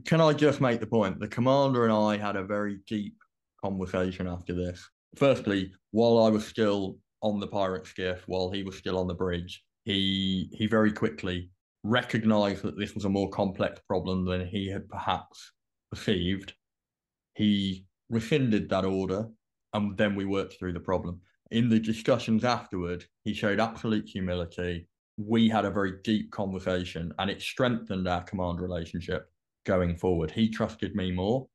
[0.05, 1.21] Can I just make the point?
[1.21, 3.17] The commander and I had a very deep
[3.65, 4.85] conversation after this.
[5.15, 9.15] Firstly, while I was still on the pirate skiff, while he was still on the
[9.15, 11.51] bridge, he he very quickly
[11.85, 15.53] recognized that this was a more complex problem than he had perhaps
[15.91, 16.53] perceived.
[17.35, 19.29] He rescinded that order,
[19.73, 24.89] and then we worked through the problem in the discussions afterward, he showed absolute humility.
[25.17, 29.31] We had a very deep conversation and it strengthened our command relationship
[29.65, 30.31] going forward.
[30.31, 31.47] He trusted me more.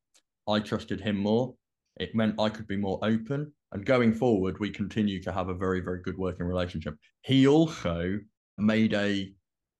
[0.47, 1.55] I trusted him more.
[1.97, 3.51] It meant I could be more open.
[3.73, 6.95] And going forward, we continue to have a very, very good working relationship.
[7.21, 8.19] He also
[8.57, 9.33] made a,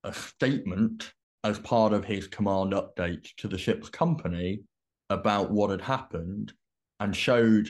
[0.04, 1.12] a statement
[1.44, 4.62] as part of his command update to the ship's company
[5.10, 6.52] about what had happened
[7.00, 7.68] and showed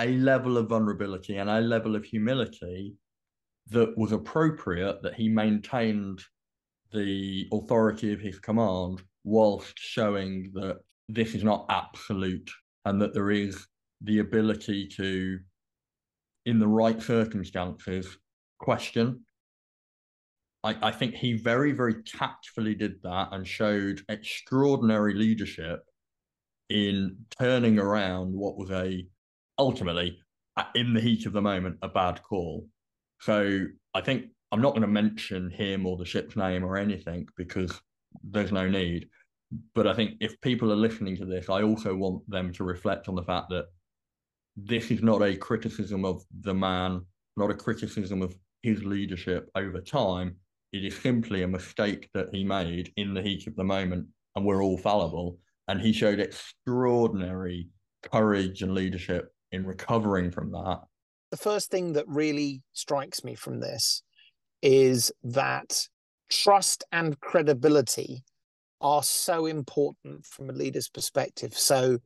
[0.00, 2.94] a level of vulnerability and a level of humility
[3.70, 6.20] that was appropriate that he maintained
[6.92, 12.50] the authority of his command whilst showing that this is not absolute
[12.84, 13.66] and that there is
[14.02, 15.38] the ability to
[16.46, 18.16] in the right circumstances
[18.58, 19.20] question.
[20.64, 25.80] I, I think he very very tactfully did that and showed extraordinary leadership
[26.70, 29.06] in turning around what was a
[29.58, 30.18] ultimately,
[30.56, 32.66] uh, in the heat of the moment, a bad call.
[33.20, 37.28] So I think I'm not going to mention him or the ship's name or anything
[37.36, 37.80] because
[38.22, 39.08] there's no need.
[39.74, 43.08] But I think if people are listening to this, I also want them to reflect
[43.08, 43.66] on the fact that
[44.56, 47.02] this is not a criticism of the man,
[47.36, 50.36] not a criticism of his leadership over time.
[50.72, 54.44] It is simply a mistake that he made in the heat of the moment, and
[54.44, 55.38] we're all fallible.
[55.68, 57.68] And he showed extraordinary
[58.02, 60.80] courage and leadership in recovering from that?
[61.30, 64.02] The first thing that really strikes me from this
[64.62, 65.86] is that
[66.30, 68.24] trust and credibility
[68.80, 71.56] are so important from a leader's perspective.
[71.56, 71.98] So,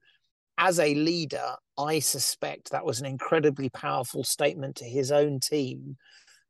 [0.59, 5.96] as a leader, I suspect that was an incredibly powerful statement to his own team,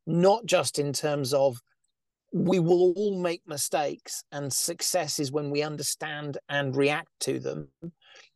[0.07, 1.59] not just in terms of
[2.33, 7.69] we will all make mistakes, and success is when we understand and react to them,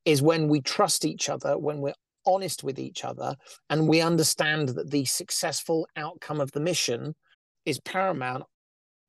[0.05, 1.95] is when we trust each other, when we're
[2.27, 3.37] honest with each other
[3.71, 7.15] and we understand that the successful outcome of the mission
[7.65, 8.45] is paramount.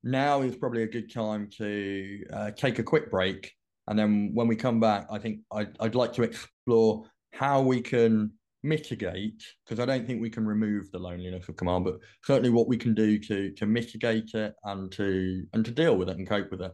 [0.04, 3.54] Now is probably a good time to uh, take a quick break.
[3.88, 7.82] And then when we come back, I think I'd, I'd like to explore how we
[7.82, 8.32] can
[8.64, 12.68] mitigate, because I don't think we can remove the loneliness of command, but certainly what
[12.68, 16.28] we can do to to mitigate it and to and to deal with it and
[16.28, 16.72] cope with it.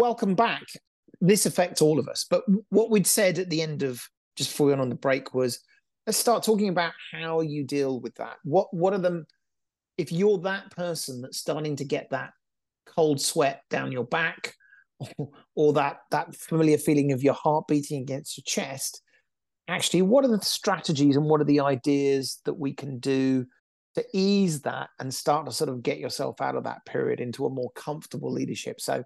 [0.00, 0.66] Welcome back.
[1.20, 2.24] This affects all of us.
[2.28, 4.02] But what we'd said at the end of
[4.36, 5.60] just before we went on the break was
[6.06, 8.36] let's start talking about how you deal with that.
[8.42, 9.24] What what are the
[9.98, 12.32] if you're that person that's starting to get that
[12.86, 14.54] cold sweat down your back
[14.98, 19.02] or, or that that familiar feeling of your heart beating against your chest,
[19.68, 23.46] actually, what are the strategies and what are the ideas that we can do
[23.96, 27.44] to ease that and start to sort of get yourself out of that period into
[27.44, 28.80] a more comfortable leadership?
[28.80, 29.04] So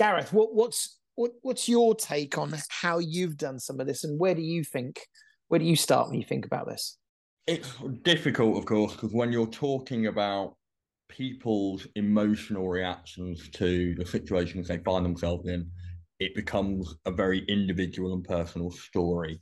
[0.00, 4.18] Gareth, what, what's what, what's your take on how you've done some of this, and
[4.18, 5.06] where do you think
[5.48, 6.96] where do you start when you think about this?
[7.50, 10.54] it's difficult, of course, because when you're talking about
[11.08, 15.68] people's emotional reactions to the situations they find themselves in,
[16.20, 19.40] it becomes a very individual and personal story.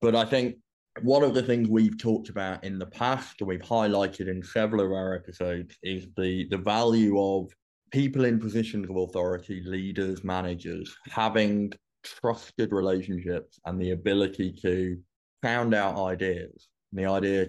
[0.00, 0.56] But I think
[1.02, 4.92] one of the things we've talked about in the past, we've highlighted in several of
[4.92, 7.50] our episodes, is the the value of
[7.90, 11.72] people in positions of authority, leaders, managers, having
[12.02, 14.98] trusted relationships and the ability to
[15.42, 16.68] found out ideas.
[16.92, 17.46] And the idea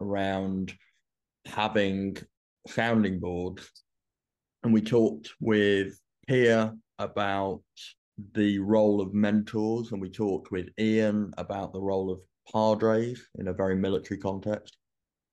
[0.00, 0.74] around
[1.46, 2.16] having
[2.66, 3.70] sounding boards.
[4.62, 7.62] And we talked with Pia about
[8.32, 12.20] the role of mentors, and we talked with Ian about the role of
[12.52, 14.76] padres in a very military context,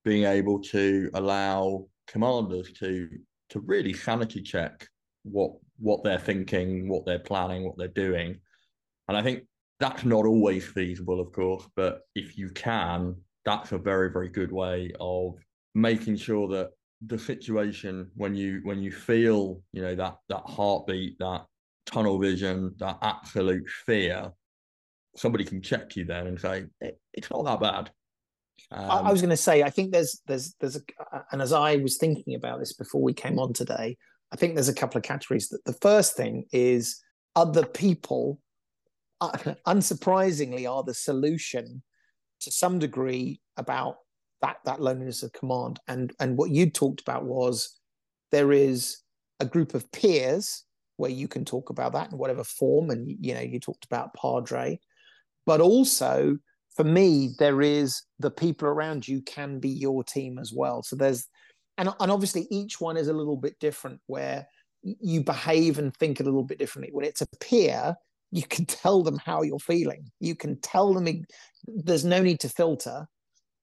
[0.04, 3.10] being able to allow commanders to
[3.56, 4.86] to really sanity check
[5.24, 8.38] what what they're thinking, what they're planning, what they're doing.
[9.08, 9.44] And I think
[9.80, 14.52] that's not always feasible, of course, but if you can, that's a very, very good
[14.52, 15.36] way of
[15.74, 16.72] making sure that
[17.06, 21.46] the situation when you when you feel, you know, that that heartbeat, that
[21.86, 24.32] tunnel vision, that absolute fear,
[25.16, 26.66] somebody can check you then and say
[27.14, 27.92] it's not that bad.
[28.72, 30.82] Um, I was going to say, I think there's there's there's a,
[31.32, 33.98] and as I was thinking about this before we came on today,
[34.32, 35.50] I think there's a couple of categories.
[35.50, 37.02] That the first thing is
[37.36, 38.40] other people,
[39.22, 39.30] uh,
[39.68, 41.84] unsurprisingly, are the solution
[42.42, 43.98] to some degree about
[44.42, 45.80] that that loneliness of command.
[45.88, 47.80] And and what you talked about was
[48.32, 48.98] there is
[49.40, 50.64] a group of peers
[50.98, 54.14] where you can talk about that in whatever form, and you know you talked about
[54.16, 54.80] Padre,
[55.46, 56.38] but also
[56.76, 60.84] for me, there is the people around you can be your team as well.
[60.84, 61.26] So there's,
[61.78, 64.46] and, and obviously each one is a little bit different where
[64.84, 66.92] you behave and think a little bit differently.
[66.94, 67.96] When it's a peer,
[68.32, 70.12] you can tell them how you're feeling.
[70.20, 71.08] You can tell them,
[71.66, 73.08] there's no need to filter.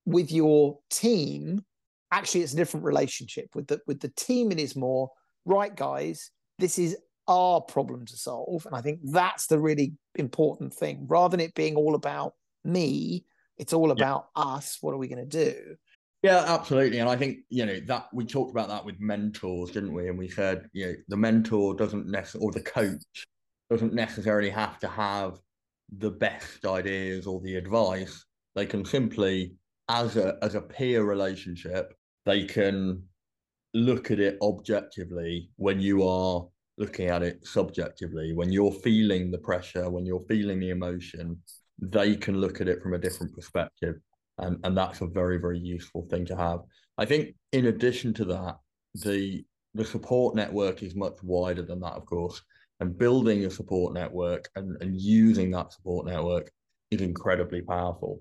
[0.04, 1.64] With your team,
[2.10, 3.48] actually, it's a different relationship.
[3.54, 5.10] With the, with the team, it is more,
[5.44, 6.96] right, guys, this is
[7.28, 8.66] our problem to solve.
[8.66, 12.32] And I think that's the really important thing rather than it being all about
[12.64, 13.24] me.
[13.58, 14.42] It's all about yeah.
[14.42, 14.78] us.
[14.80, 15.76] What are we going to do?
[16.22, 17.00] Yeah, absolutely.
[17.00, 20.08] And I think, you know, that we talked about that with mentors, didn't we?
[20.08, 23.26] And we said, you know, the mentor doesn't necessarily, or the coach
[23.70, 25.38] doesn't necessarily have to have
[25.98, 28.24] the best ideas or the advice.
[28.54, 29.54] They can simply,
[29.88, 31.92] as a as a peer relationship,
[32.24, 33.02] they can
[33.74, 36.46] look at it objectively when you are
[36.78, 38.32] looking at it subjectively.
[38.32, 41.40] When you're feeling the pressure, when you're feeling the emotion,
[41.82, 43.96] they can look at it from a different perspective.
[44.38, 46.60] And, and that's a very, very useful thing to have.
[46.96, 48.56] I think in addition to that,
[48.94, 52.42] the the support network is much wider than that, of course.
[52.80, 56.50] And building a support network and, and using that support network
[56.90, 58.20] is incredibly powerful.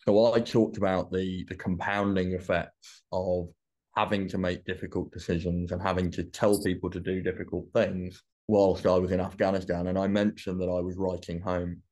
[0.00, 3.48] So I talked about the the compounding effects of
[3.96, 8.86] having to make difficult decisions and having to tell people to do difficult things whilst
[8.86, 9.88] I was in Afghanistan.
[9.88, 11.82] And I mentioned that I was writing home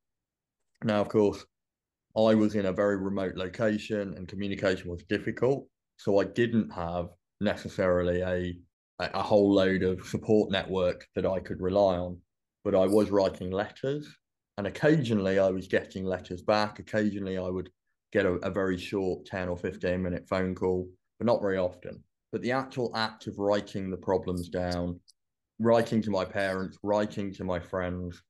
[0.86, 1.44] now, of course,
[2.16, 5.66] I was in a very remote location and communication was difficult.
[5.98, 7.08] So I didn't have
[7.40, 8.56] necessarily a,
[9.00, 12.18] a whole load of support network that I could rely on,
[12.64, 14.08] but I was writing letters.
[14.58, 16.78] And occasionally I was getting letters back.
[16.78, 17.68] Occasionally I would
[18.12, 22.02] get a, a very short 10 or 15 minute phone call, but not very often.
[22.32, 25.00] But the actual act of writing the problems down,
[25.58, 28.22] writing to my parents, writing to my friends,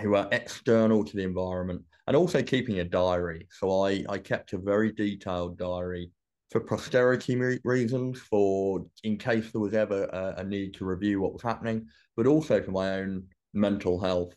[0.00, 3.46] who are external to the environment and also keeping a diary.
[3.50, 6.10] So I, I kept a very detailed diary
[6.50, 11.32] for posterity reasons, for in case there was ever a, a, need to review what
[11.32, 11.86] was happening,
[12.16, 13.24] but also for my own
[13.54, 14.34] mental health.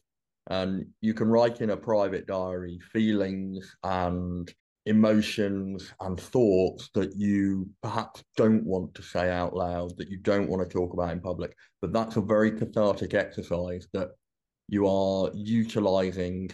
[0.48, 4.54] And you can write in a private diary feelings and
[4.86, 10.48] emotions and thoughts that you perhaps don't want to say out loud, that you don't
[10.48, 11.56] want to talk about in public.
[11.82, 14.10] But that's a very cathartic exercise that
[14.68, 16.52] you are utilizing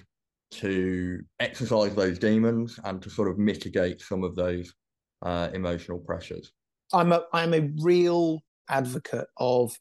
[0.51, 4.73] to exercise those demons and to sort of mitigate some of those
[5.21, 6.51] uh, emotional pressures.
[6.93, 9.71] I'm a I'm a real advocate of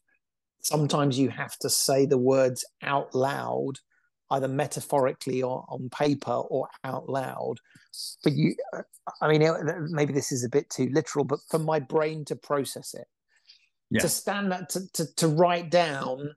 [0.61, 3.73] sometimes you have to say the words out loud,
[4.29, 7.55] either metaphorically or on paper or out loud.
[8.23, 8.55] But you,
[9.21, 9.43] I mean,
[9.89, 13.07] maybe this is a bit too literal, but for my brain to process it,
[13.89, 14.01] yeah.
[14.01, 16.33] to stand that to, to to write down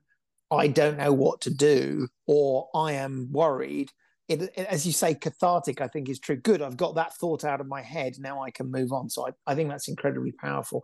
[0.55, 3.91] I don't know what to do or I am worried.
[4.27, 6.35] It, it, as you say, cathartic, I think is true.
[6.35, 8.15] Good, I've got that thought out of my head.
[8.19, 9.09] Now I can move on.
[9.09, 10.83] So I, I think that's incredibly powerful.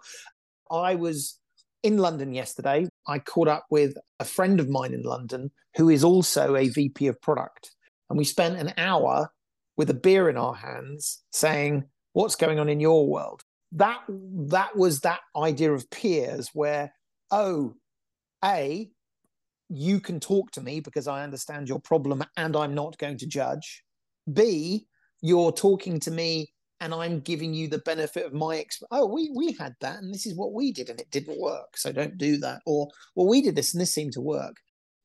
[0.69, 1.39] I was
[1.83, 2.87] in London yesterday.
[3.07, 7.07] I caught up with a friend of mine in London who is also a VP
[7.07, 7.71] of product.
[8.09, 9.31] And we spent an hour
[9.77, 14.75] with a beer in our hands saying, what's going on in your world that that
[14.75, 16.93] was that idea of peers where
[17.31, 17.73] oh
[18.43, 18.89] a
[19.71, 23.25] you can talk to me because i understand your problem and i'm not going to
[23.25, 23.83] judge.
[24.31, 24.85] B
[25.21, 29.31] you're talking to me and i'm giving you the benefit of my experience oh we
[29.35, 32.17] we had that and this is what we did and it didn't work so don't
[32.17, 32.61] do that.
[32.65, 34.55] Or well we did this and this seemed to work.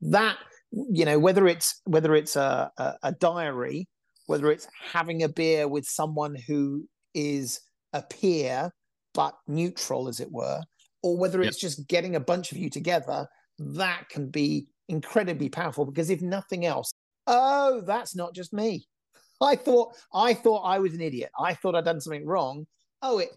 [0.00, 0.36] That
[0.70, 3.88] you know whether it's whether it's a, a, a diary
[4.26, 7.60] whether it's having a beer with someone who is
[7.92, 8.70] a peer
[9.14, 10.60] but neutral, as it were,
[11.02, 11.70] or whether it's yep.
[11.70, 13.26] just getting a bunch of you together,
[13.58, 16.92] that can be incredibly powerful because if nothing else,
[17.26, 18.86] oh, that's not just me.
[19.40, 21.30] I thought I thought I was an idiot.
[21.38, 22.66] I thought I'd done something wrong.
[23.02, 23.30] Oh, it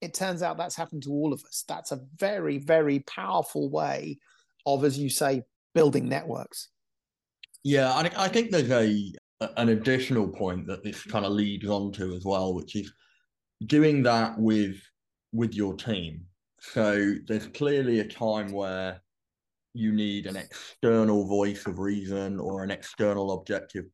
[0.00, 1.64] it turns out that's happened to all of us.
[1.68, 4.18] That's a very, very powerful way
[4.64, 5.42] of, as you say,
[5.74, 6.68] building networks.
[7.62, 9.12] Yeah, I, I think there's a
[9.56, 12.92] an additional point that this kind of leads on to as well, which is
[13.66, 14.76] doing that with
[15.32, 16.24] with your team.
[16.60, 19.00] So there's clearly a time where
[19.74, 23.84] you need an external voice of reason or an external objective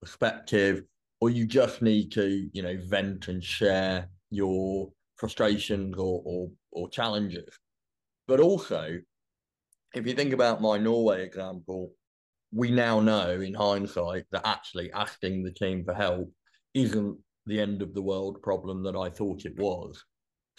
[0.00, 0.82] perspective,
[1.20, 6.88] or you just need to, you know, vent and share your frustrations or or, or
[6.88, 7.58] challenges.
[8.26, 9.00] But also,
[9.94, 11.92] if you think about my Norway example,
[12.52, 16.32] we now know in hindsight that actually asking the team for help
[16.74, 20.04] isn't the end of the world problem that I thought it was.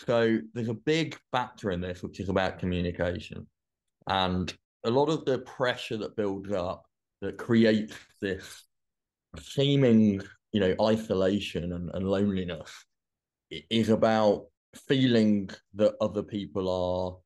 [0.05, 3.47] So there's a big factor in this, which is about communication.
[4.07, 6.85] And a lot of the pressure that builds up
[7.21, 8.63] that creates this
[9.39, 10.21] seeming,
[10.51, 12.85] you know, isolation and, and loneliness
[13.69, 14.47] is about
[14.87, 17.17] feeling that other people are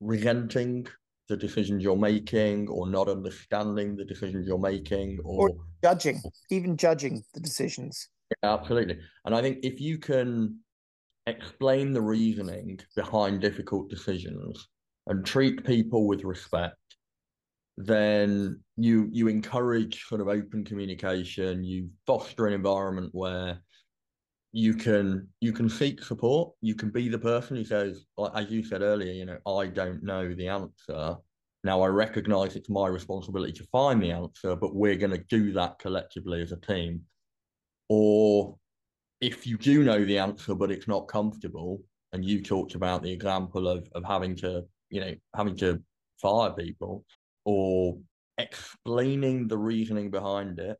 [0.00, 0.86] resenting
[1.28, 6.20] the decisions you're making or not understanding the decisions you're making or, or judging,
[6.50, 8.08] even judging the decisions.
[8.42, 8.98] Yeah, absolutely.
[9.24, 10.58] And I think if you can
[11.26, 14.68] explain the reasoning behind difficult decisions
[15.10, 16.76] and treat people with respect,
[17.76, 23.60] then you you encourage sort of open communication, you foster an environment where
[24.52, 28.64] you can you can seek support, you can be the person who says, as you
[28.64, 31.16] said earlier, you know, I don't know the answer.
[31.64, 35.52] Now I recognize it's my responsibility to find the answer, but we're going to do
[35.54, 37.02] that collectively as a team.
[37.88, 38.56] Or
[39.20, 41.82] if you do know the answer but it's not comfortable
[42.12, 45.82] and you talked about the example of of having to you know having to
[46.20, 47.04] fire people
[47.44, 47.96] or
[48.38, 50.76] explaining the reasoning behind it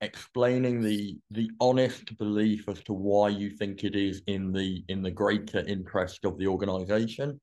[0.00, 5.02] explaining the the honest belief as to why you think it is in the in
[5.02, 7.40] the greater interest of the organization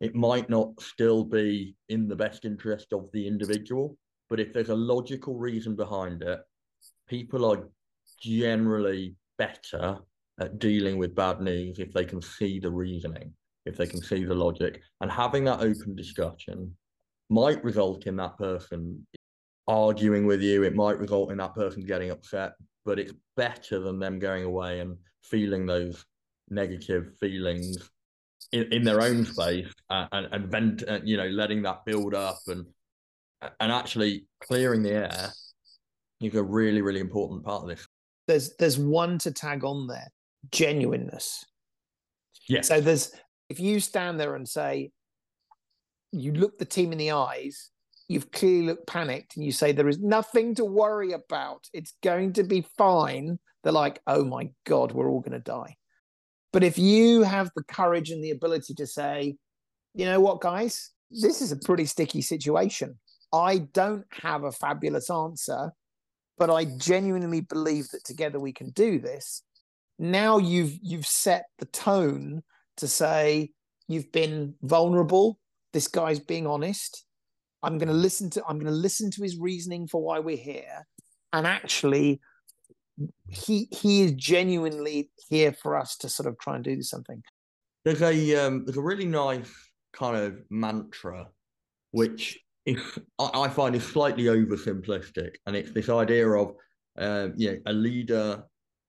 [0.00, 3.96] it might not still be in the best interest of the individual
[4.28, 6.40] but if there's a logical reason behind it
[7.08, 7.68] people are
[8.20, 9.98] generally better
[10.40, 13.32] at dealing with bad news if they can see the reasoning,
[13.66, 14.80] if they can see the logic.
[15.00, 16.74] And having that open discussion
[17.28, 19.06] might result in that person
[19.68, 20.62] arguing with you.
[20.62, 22.52] It might result in that person getting upset,
[22.84, 26.04] but it's better than them going away and feeling those
[26.48, 27.90] negative feelings
[28.52, 32.14] in, in their own space uh, and, and vent, uh, you know, letting that build
[32.14, 32.64] up and
[33.60, 35.30] and actually clearing the air
[36.22, 37.86] is a really, really important part of this
[38.26, 40.08] there's there's one to tag on there
[40.50, 41.44] genuineness
[42.48, 43.12] yeah so there's
[43.48, 44.90] if you stand there and say
[46.12, 47.70] you look the team in the eyes
[48.08, 51.66] you've clearly looked panicked and you say there is nothing to worry about.
[51.72, 53.38] It's going to be fine.
[53.62, 55.76] They're like oh my god we're all going to die.
[56.52, 59.36] But if you have the courage and the ability to say
[59.94, 60.90] you know what guys?
[61.10, 62.98] This is a pretty sticky situation.
[63.32, 65.72] I don't have a fabulous answer
[66.38, 69.42] but I genuinely believe that together we can do this.
[69.98, 72.42] Now you've you've set the tone
[72.78, 73.50] to say
[73.88, 75.38] you've been vulnerable.
[75.72, 77.04] This guy's being honest.
[77.62, 80.36] I'm going to listen to I'm going to listen to his reasoning for why we're
[80.36, 80.86] here,
[81.32, 82.20] and actually,
[83.28, 87.22] he he is genuinely here for us to sort of try and do something.
[87.84, 89.52] There's a um, there's a really nice
[89.92, 91.28] kind of mantra,
[91.90, 96.54] which if I find is slightly oversimplistic, and it's this idea of
[96.98, 98.44] um, you know a leader.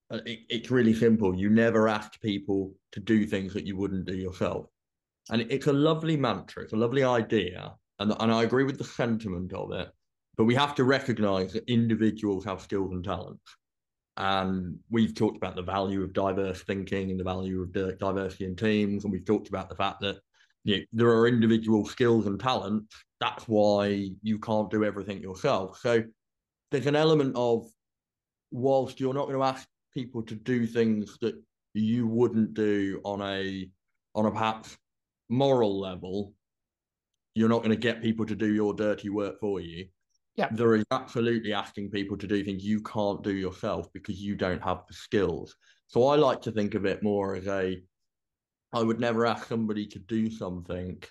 [0.10, 1.36] It, it's really simple.
[1.36, 4.68] You never ask people to do things that you wouldn't do yourself,
[5.30, 6.64] and it's a lovely mantra.
[6.64, 9.89] It's a lovely idea, and and I agree with the sentiment of it.
[10.38, 13.43] But we have to recognise that individuals have skills and talents,
[14.18, 18.55] and we've talked about the value of diverse thinking and the value of diversity in
[18.55, 20.20] teams, and we've talked about the fact that
[20.64, 25.80] you know, there are individual skills and talents that's why you can't do everything yourself.
[25.80, 26.03] So
[26.72, 27.66] there's an element of
[28.51, 29.68] whilst you're not going to ask
[29.98, 31.34] people to do things that
[31.74, 33.68] you wouldn't do on a
[34.14, 34.78] on a perhaps
[35.30, 36.34] moral level
[37.34, 39.86] you're not going to get people to do your dirty work for you.
[40.36, 40.50] Yeah.
[40.52, 44.64] There is absolutely asking people to do things you can't do yourself because you don't
[44.64, 45.56] have the skills.
[45.88, 47.82] So i like to think of it more as a
[48.74, 51.02] i would never ask somebody to do something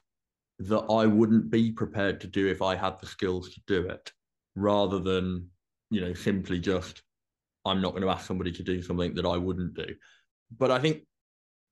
[0.58, 4.12] that i wouldn't be prepared to do if i had the skills to do it
[4.54, 5.48] rather than
[5.90, 7.02] you know simply just
[7.66, 9.94] i'm not going to ask somebody to do something that i wouldn't do
[10.58, 11.02] but i think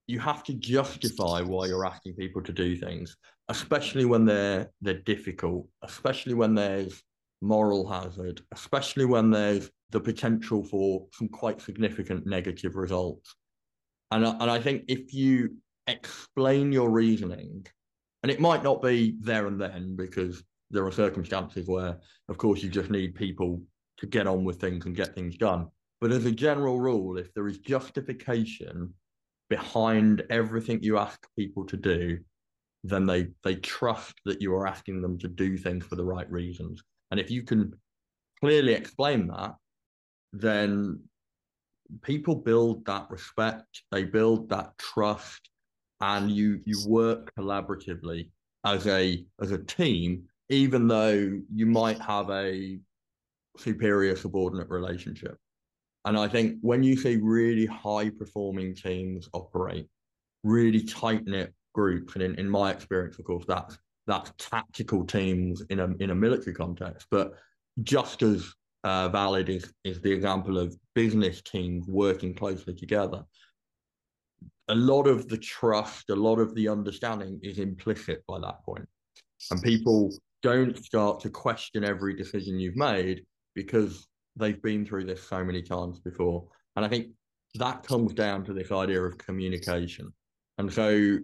[0.07, 3.17] you have to justify why you're asking people to do things
[3.49, 7.03] especially when they're they're difficult especially when there's
[7.41, 13.35] moral hazard especially when there's the potential for some quite significant negative results
[14.11, 17.67] and and i think if you explain your reasoning
[18.23, 22.63] and it might not be there and then because there are circumstances where, of course,
[22.63, 23.63] you just need people
[23.99, 25.69] to get on with things and get things done.
[26.01, 28.95] But as a general rule, if there is justification
[29.49, 32.19] behind everything you ask people to do,
[32.83, 36.31] then they they trust that you are asking them to do things for the right
[36.31, 36.83] reasons.
[37.11, 37.73] And if you can
[38.41, 39.55] clearly explain that,
[40.33, 41.01] then
[42.03, 45.51] people build that respect, they build that trust,
[46.01, 48.31] and you you work collaboratively
[48.65, 52.79] as a as a team even though you might have a
[53.57, 55.39] superior subordinate relationship.
[56.05, 59.89] And I think when you see really high performing teams operate,
[60.43, 65.63] really tight knit groups, and in, in my experience, of course, that's that's tactical teams
[65.71, 67.33] in a in a military context, but
[67.83, 68.53] just as
[68.85, 73.25] uh, valid is is the example of business teams working closely together.
[74.69, 78.87] A lot of the trust, a lot of the understanding is implicit by that point,
[79.51, 83.25] and people don't start to question every decision you've made
[83.55, 86.47] because they've been through this so many times before.
[86.77, 87.09] And I think
[87.55, 90.13] that comes down to this idea of communication.
[90.59, 91.19] And so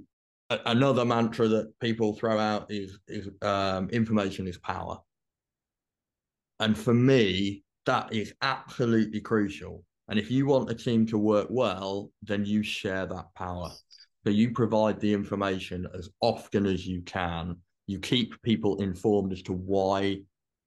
[0.50, 4.98] a- another mantra that people throw out is is um, information is power.
[6.60, 9.84] And for me, that is absolutely crucial.
[10.08, 13.70] And if you want a team to work well, then you share that power.
[14.24, 17.56] So you provide the information as often as you can
[17.90, 20.16] you keep people informed as to why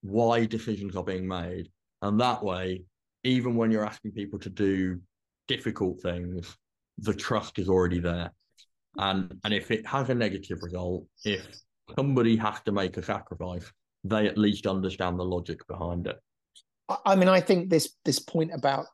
[0.01, 1.69] why decisions are being made
[2.03, 2.83] and that way
[3.23, 4.99] even when you're asking people to do
[5.47, 6.55] difficult things
[6.99, 8.31] the trust is already there.
[8.97, 11.47] And and if it has a negative result if
[11.95, 13.71] somebody has to make a sacrifice
[14.03, 16.19] they at least understand the logic behind it.
[17.05, 18.85] I mean i think this this point about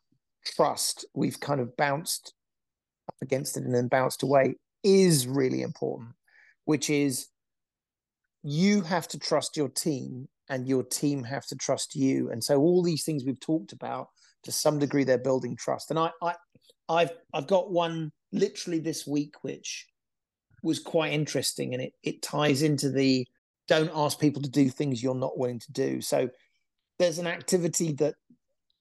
[0.45, 2.33] trust we've kind of bounced
[3.09, 6.11] up against it and then bounced away is really important
[6.63, 7.27] which is
[8.41, 12.29] you have to trust your team and your team have to trust you.
[12.31, 14.09] And so all these things we've talked about
[14.43, 15.91] to some degree they're building trust.
[15.91, 16.35] And i i
[16.89, 19.87] i've i've got one literally this week which
[20.63, 23.27] was quite interesting and it it ties into the
[23.67, 26.01] don't ask people to do things you're not willing to do.
[26.01, 26.29] So
[26.97, 28.15] there's an activity that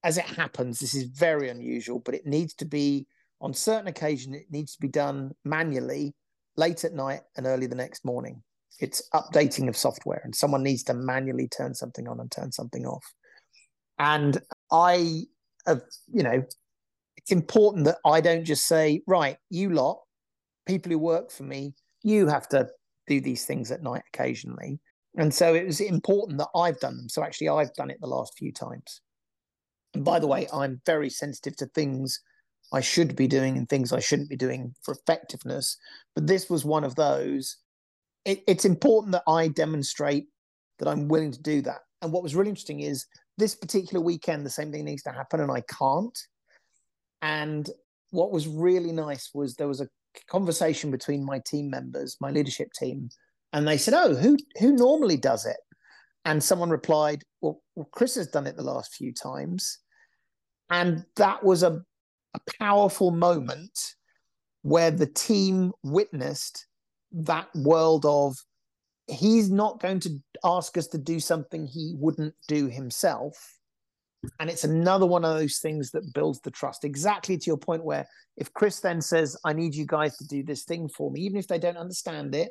[0.04, 3.06] as it happens this is very unusual but it needs to be
[3.40, 6.14] on certain occasion it needs to be done manually
[6.56, 8.42] late at night and early the next morning
[8.80, 12.86] it's updating of software and someone needs to manually turn something on and turn something
[12.86, 13.04] off.
[13.98, 15.22] And i
[15.66, 16.42] have you know
[17.16, 20.00] it's important that i don't just say right you lot
[20.66, 22.68] people who work for me you have to
[23.06, 24.78] do these things at night occasionally.
[25.16, 27.08] And so it was important that i've done them.
[27.08, 29.00] So actually i've done it the last few times.
[29.94, 32.20] And by the way i'm very sensitive to things
[32.72, 35.76] i should be doing and things i shouldn't be doing for effectiveness.
[36.14, 37.56] But this was one of those
[38.28, 40.26] it, it's important that I demonstrate
[40.78, 41.80] that I'm willing to do that.
[42.02, 43.06] And what was really interesting is
[43.38, 46.16] this particular weekend, the same thing needs to happen, and I can't.
[47.22, 47.68] And
[48.10, 49.88] what was really nice was there was a
[50.28, 53.08] conversation between my team members, my leadership team,
[53.54, 55.56] and they said, "Oh, who who normally does it?"
[56.26, 59.78] And someone replied, "Well, well Chris has done it the last few times,"
[60.68, 61.82] and that was a,
[62.34, 63.94] a powerful moment
[64.62, 66.67] where the team witnessed
[67.12, 68.36] that world of
[69.06, 73.58] he's not going to ask us to do something he wouldn't do himself.
[74.40, 76.84] And it's another one of those things that builds the trust.
[76.84, 78.06] Exactly to your point, where
[78.36, 81.38] if Chris then says, I need you guys to do this thing for me, even
[81.38, 82.50] if they don't understand it,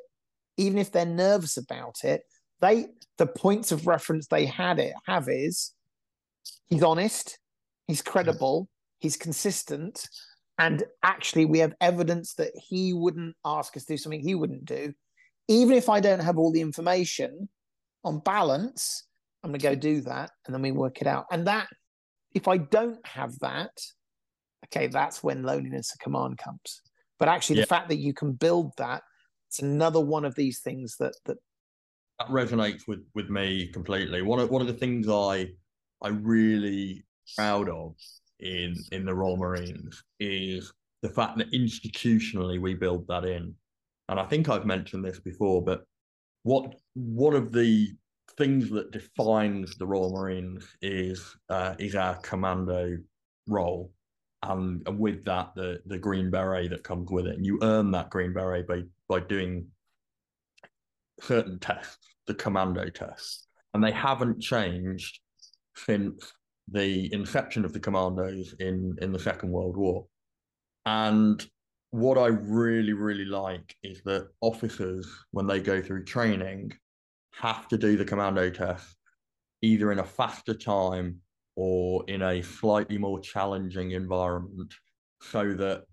[0.55, 2.23] even if they're nervous about it,
[2.61, 2.87] they
[3.17, 5.73] the points of reference they had it have is
[6.67, 7.37] he's honest,
[7.87, 10.07] he's credible, he's consistent,
[10.59, 14.65] and actually we have evidence that he wouldn't ask us to do something he wouldn't
[14.65, 14.93] do
[15.47, 17.47] even if i don't have all the information
[18.03, 19.05] on balance
[19.43, 21.67] i'm going to go do that and then we work it out and that
[22.33, 23.71] if i don't have that
[24.65, 26.81] okay, that's when loneliness of command comes.
[27.19, 27.63] But actually, yeah.
[27.63, 29.03] the fact that you can build that,
[29.49, 31.37] it's another one of these things that that
[32.19, 34.21] that resonates with with me completely.
[34.21, 35.47] One of one of the things I
[36.01, 37.03] I really
[37.35, 37.95] proud of
[38.39, 43.53] in in the Royal Marines is the fact that institutionally we build that in.
[44.09, 45.83] And I think I've mentioned this before, but
[46.43, 47.91] what one of the
[48.37, 52.97] things that defines the Royal Marines is uh, is our commando
[53.47, 53.91] role,
[54.43, 57.35] and, and with that the the green beret that comes with it.
[57.35, 59.67] And you earn that green beret by by doing
[61.21, 65.19] certain tests, the commando tests, and they haven't changed
[65.75, 66.33] since
[66.71, 70.05] the inception of the commandos in in the Second World War.
[70.85, 71.45] And
[71.91, 76.73] what I really, really like is that officers, when they go through training,
[77.33, 78.95] have to do the commando test
[79.61, 81.19] either in a faster time
[81.55, 84.73] or in a slightly more challenging environment
[85.21, 85.83] so that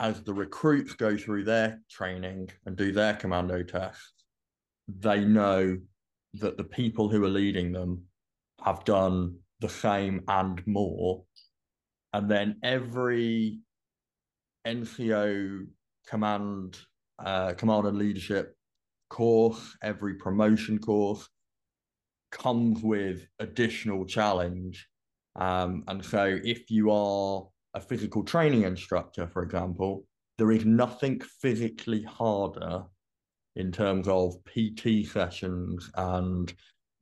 [0.00, 4.24] as the recruits go through their training and do their commando tests,
[4.88, 5.78] they know
[6.34, 8.02] that the people who are leading them
[8.64, 11.24] have done the same and more.
[12.12, 13.60] And then every
[14.66, 15.66] NCO
[16.06, 16.78] command,
[17.18, 18.54] uh, command and leadership
[19.08, 21.26] course, every promotion course
[22.30, 24.86] comes with additional challenge.
[25.36, 30.04] Um, and so if you are a physical training instructor, for example,
[30.38, 32.84] there is nothing physically harder
[33.56, 36.52] in terms of PT sessions and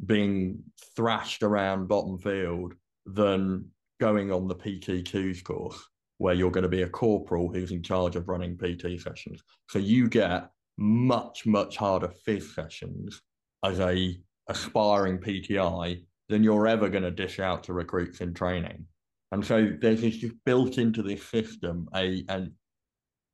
[0.07, 0.63] being
[0.97, 2.75] thrashed around bottom field
[3.07, 3.67] than
[4.01, 5.89] going on the PTQs course
[6.19, 9.43] where you're going to be a corporal who's in charge of running PT sessions.
[9.71, 13.23] So you get much, much harder phys sessions
[13.65, 18.85] as a aspiring PTI than you're ever going to dish out to recruits in training.
[19.33, 22.51] And so there's this just built into this system, a and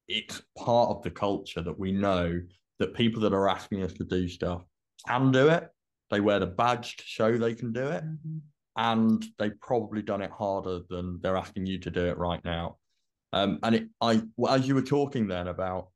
[0.09, 2.41] it's part of the culture that we know
[2.79, 4.63] that people that are asking us to do stuff
[5.07, 5.69] can do it.
[6.11, 8.05] They wear the badge to show they can do it.
[8.05, 8.39] Mm-hmm.
[8.79, 12.77] And they've probably done it harder than they're asking you to do it right now.
[13.33, 15.89] Um, and it, I, well, as you were talking then about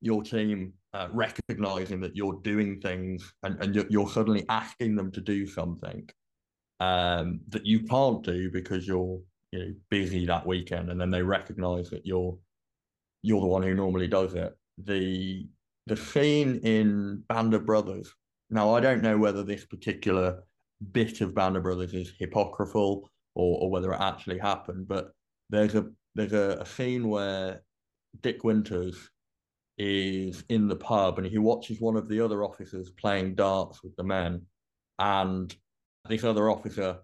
[0.00, 5.10] your team uh, recognizing that you're doing things and, and you're, you're suddenly asking them
[5.12, 6.08] to do something
[6.80, 9.20] um, that you can't do because you're
[9.52, 12.36] you know busy that weekend, and then they recognize that you're
[13.22, 14.56] you're the one who normally does it.
[14.78, 15.48] The
[15.86, 18.12] the scene in Band of Brothers.
[18.50, 20.42] Now I don't know whether this particular
[20.92, 25.12] bit of Band of Brothers is hypocritical or, or whether it actually happened, but
[25.50, 27.62] there's a there's a, a scene where
[28.22, 29.10] Dick Winters
[29.76, 33.94] is in the pub and he watches one of the other officers playing darts with
[33.96, 34.42] the men,
[34.98, 35.54] and
[36.08, 36.98] this other officer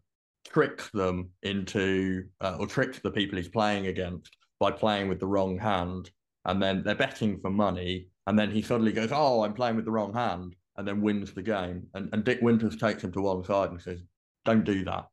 [0.46, 5.26] tricks them into uh, or tricks the people he's playing against by playing with the
[5.26, 6.10] wrong hand,
[6.46, 9.84] and then they're betting for money, and then he suddenly goes, "Oh, I'm playing with
[9.84, 11.86] the wrong hand," and then wins the game.
[11.94, 14.00] And and Dick Winters takes him to one side and says,
[14.44, 15.06] "Don't do that."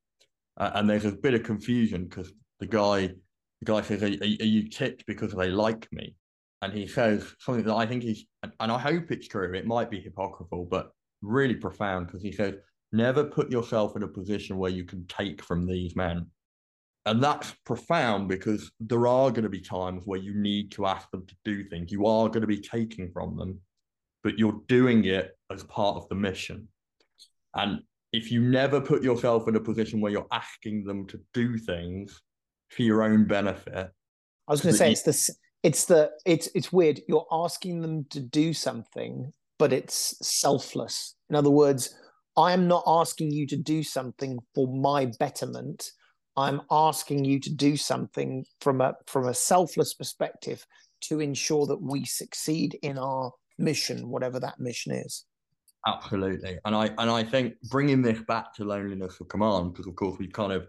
[0.57, 3.12] Uh, and there's a bit of confusion because the guy
[3.62, 6.16] the guy says, are, are, you ticked because they like me?
[6.62, 9.89] And he says something that I think he's, and I hope it's true, it might
[9.89, 10.91] be hypocritical, but
[11.22, 12.55] really profound because he says,
[12.91, 16.28] never put yourself in a position where you can take from these men.
[17.05, 21.09] And that's profound because there are going to be times where you need to ask
[21.09, 21.91] them to do things.
[21.91, 23.59] You are going to be taking from them,
[24.24, 26.67] but you're doing it as part of the mission.
[27.55, 27.82] And
[28.13, 32.22] if you never put yourself in a position where you're asking them to do things,
[32.72, 33.91] for your own benefit.
[34.47, 34.91] I was going to say you...
[34.93, 37.01] it's the it's the it's it's weird.
[37.07, 41.15] You're asking them to do something, but it's selfless.
[41.30, 41.95] In other words,
[42.38, 45.91] I am not asking you to do something for my betterment.
[46.38, 50.65] I'm asking you to do something from a from a selfless perspective
[51.01, 53.32] to ensure that we succeed in our
[53.62, 55.26] mission, whatever that mission is.
[55.88, 59.95] Absolutely, and I and I think bringing this back to loneliness of command, because of
[59.95, 60.68] course we kind of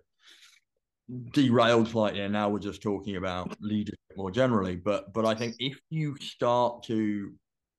[1.32, 4.76] derailed slightly and now we're just talking about leadership more generally.
[4.76, 7.32] But but i think if you start to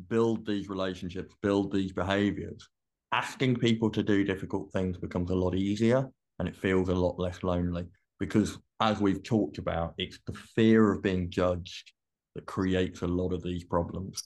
[0.10, 2.68] build these relationships build these behaviors
[3.14, 6.10] asking people to do difficult things becomes a lot easier
[6.40, 7.86] and it feels a lot less lonely.
[8.20, 11.94] Because as we've talked about it's the fear of being judged
[12.36, 14.24] that creates a lot of these problems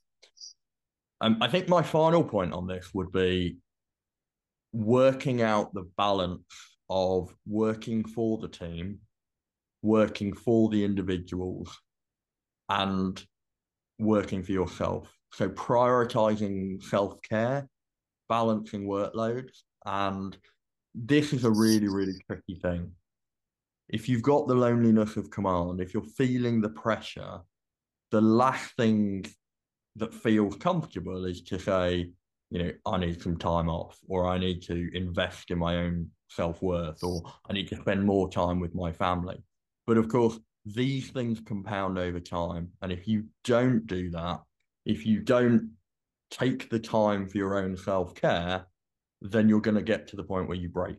[1.21, 3.57] um, i think my final point on this would be
[4.73, 6.43] working out the balance
[6.89, 8.99] of working for the team,
[9.81, 11.75] working for the individuals,
[12.69, 13.25] and
[13.99, 15.11] working for yourself.
[15.33, 17.67] So prioritizing self care,
[18.29, 20.37] balancing workloads, and
[20.93, 22.91] this is a really, really tricky thing.
[23.89, 27.39] if you've got the loneliness of command, if you're feeling the pressure,
[28.11, 29.25] the last thing
[29.97, 32.11] that feels comfortable is to say,
[32.49, 36.09] you know, I need some time off, or I need to invest in my own
[36.29, 39.43] self worth, or I need to spend more time with my family.
[39.85, 42.69] But of course, these things compound over time.
[42.81, 44.41] And if you don't do that,
[44.85, 45.71] if you don't
[46.29, 48.65] take the time for your own self care,
[49.21, 50.97] then you're going to get to the point where you break.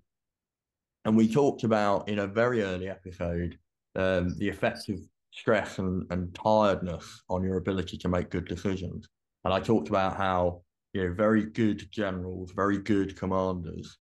[1.04, 3.58] And we talked about in a very early episode
[3.94, 4.98] um, the effects of
[5.38, 9.08] stress and, and tiredness on your ability to make good decisions.
[9.44, 10.62] And I talked about how
[10.92, 13.98] you know very good generals, very good commanders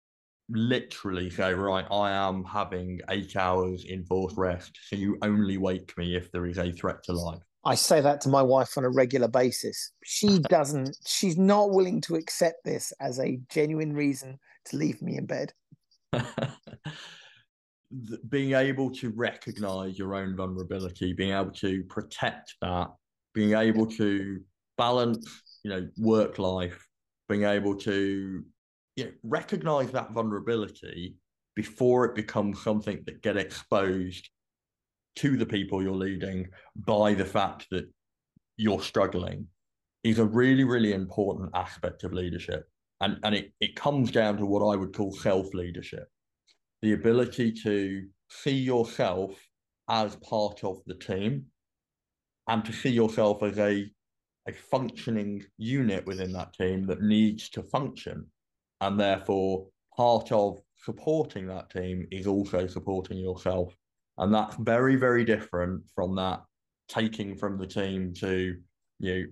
[0.50, 6.16] literally say, right, I am having eight hours enforced rest, so you only wake me
[6.16, 7.42] if there is a threat to life.
[7.66, 9.92] I say that to my wife on a regular basis.
[10.04, 15.18] She doesn't, she's not willing to accept this as a genuine reason to leave me
[15.18, 15.54] in bed.
[18.30, 22.90] being able to recognize your own vulnerability, being able to protect that,
[23.34, 24.40] being able to
[24.78, 26.88] balance, you know, work life,
[27.30, 28.44] being able to
[28.96, 31.16] you know, recognize that vulnerability
[31.56, 34.30] before it becomes something that get exposed
[35.16, 37.88] to the people you're leading by the fact that
[38.58, 39.48] you're struggling
[40.04, 42.68] is a really, really important aspect of leadership.
[43.02, 46.08] And, and it, it comes down to what I would call self leadership
[46.84, 49.32] the ability to see yourself
[49.90, 51.46] as part of the team
[52.50, 53.90] and to see yourself as a,
[54.50, 58.26] a functioning unit within that team that needs to function.
[58.82, 59.66] And therefore,
[59.96, 63.74] part of supporting that team is also supporting yourself.
[64.18, 66.42] And that's very, very different from that
[66.90, 68.58] taking from the team to
[69.00, 69.26] you know,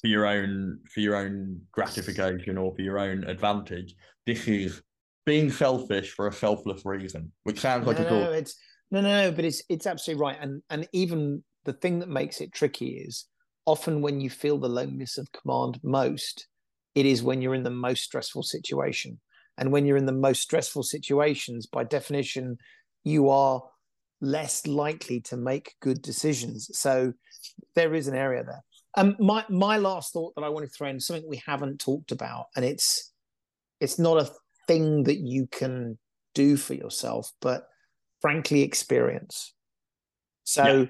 [0.00, 3.96] for your own for your own gratification or for your own advantage.
[4.24, 4.82] This is
[5.26, 8.56] being selfish for a selfless reason, which sounds like no, a no, it's
[8.90, 10.38] no, no, no, but it's it's absolutely right.
[10.40, 13.26] And and even the thing that makes it tricky is
[13.66, 16.46] often when you feel the loneliness of command most,
[16.94, 19.20] it is when you're in the most stressful situation.
[19.58, 22.58] And when you're in the most stressful situations, by definition,
[23.04, 23.62] you are
[24.20, 26.70] less likely to make good decisions.
[26.74, 27.12] So
[27.74, 28.62] there is an area there.
[28.96, 32.12] Um, my my last thought that I want to throw in something we haven't talked
[32.12, 33.12] about, and it's
[33.80, 34.30] it's not a
[34.66, 35.98] thing that you can
[36.34, 37.68] do for yourself, but
[38.20, 39.54] frankly, experience.
[40.44, 40.86] So, yeah.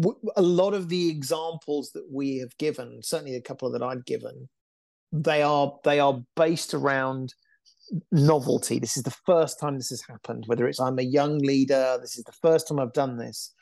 [0.00, 4.04] w- a lot of the examples that we have given, certainly a couple that I've
[4.04, 4.48] given,
[5.12, 7.34] they are they are based around
[8.12, 8.78] novelty.
[8.78, 10.44] This is the first time this has happened.
[10.46, 13.52] Whether it's I'm a young leader, this is the first time I've done this.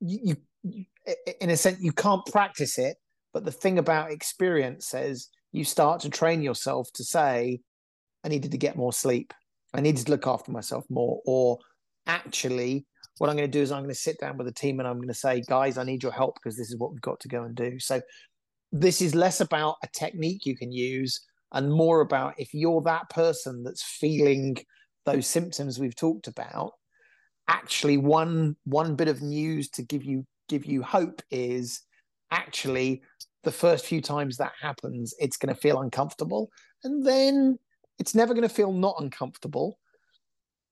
[0.00, 0.84] You, you
[1.40, 2.96] in a sense, you can't practice it,
[3.32, 7.60] but the thing about experience says you start to train yourself to say,
[8.24, 9.32] I needed to get more sleep.
[9.72, 11.20] I needed to look after myself more.
[11.24, 11.58] Or
[12.06, 12.86] actually,
[13.18, 14.88] what I'm going to do is I'm going to sit down with the team and
[14.88, 17.20] I'm going to say, guys, I need your help because this is what we've got
[17.20, 17.78] to go and do.
[17.78, 18.00] So
[18.72, 21.20] this is less about a technique you can use
[21.52, 24.56] and more about if you're that person that's feeling
[25.06, 26.72] those symptoms we've talked about
[27.48, 31.82] actually one one bit of news to give you give you hope is
[32.30, 33.02] actually
[33.42, 36.48] the first few times that happens it's going to feel uncomfortable
[36.84, 37.58] and then
[38.00, 39.78] it's never going to feel not uncomfortable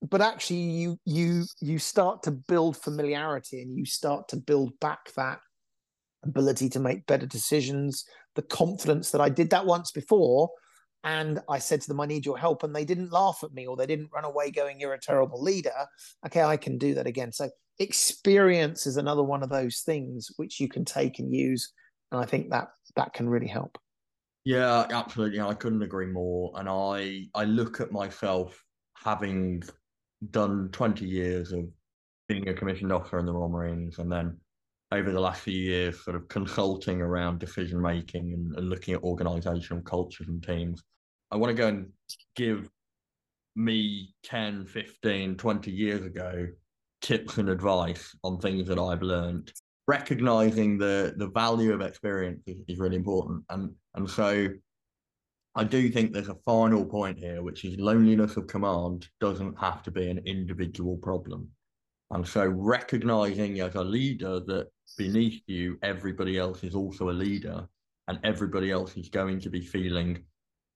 [0.02, 5.12] but actually you you you start to build familiarity and you start to build back
[5.16, 5.38] that
[6.24, 8.04] ability to make better decisions
[8.34, 10.50] the confidence that i did that once before
[11.04, 13.66] and i said to them i need your help and they didn't laugh at me
[13.66, 15.86] or they didn't run away going you're a terrible leader.
[16.26, 17.30] Okay i can do that again.
[17.32, 21.72] So experience is another one of those things which you can take and use
[22.10, 23.78] and i think that that can really help
[24.44, 25.40] yeah, absolutely.
[25.40, 26.52] I couldn't agree more.
[26.56, 28.62] And I I look at myself
[28.96, 29.62] having
[30.30, 31.66] done 20 years of
[32.28, 34.36] being a commissioned officer in the Royal Marines and then
[34.90, 39.02] over the last few years sort of consulting around decision making and, and looking at
[39.02, 40.82] organizational cultures and teams.
[41.30, 41.88] I want to go and
[42.34, 42.70] give
[43.54, 46.46] me 10, 15, 20 years ago
[47.00, 49.52] tips and advice on things that I've learned
[49.88, 54.48] recognizing the the value of experience is, is really important and and so
[55.58, 59.82] I do think there's a final point here, which is loneliness of command doesn't have
[59.82, 61.48] to be an individual problem.
[62.12, 67.66] And so recognizing as a leader that beneath you, everybody else is also a leader
[68.06, 70.22] and everybody else is going to be feeling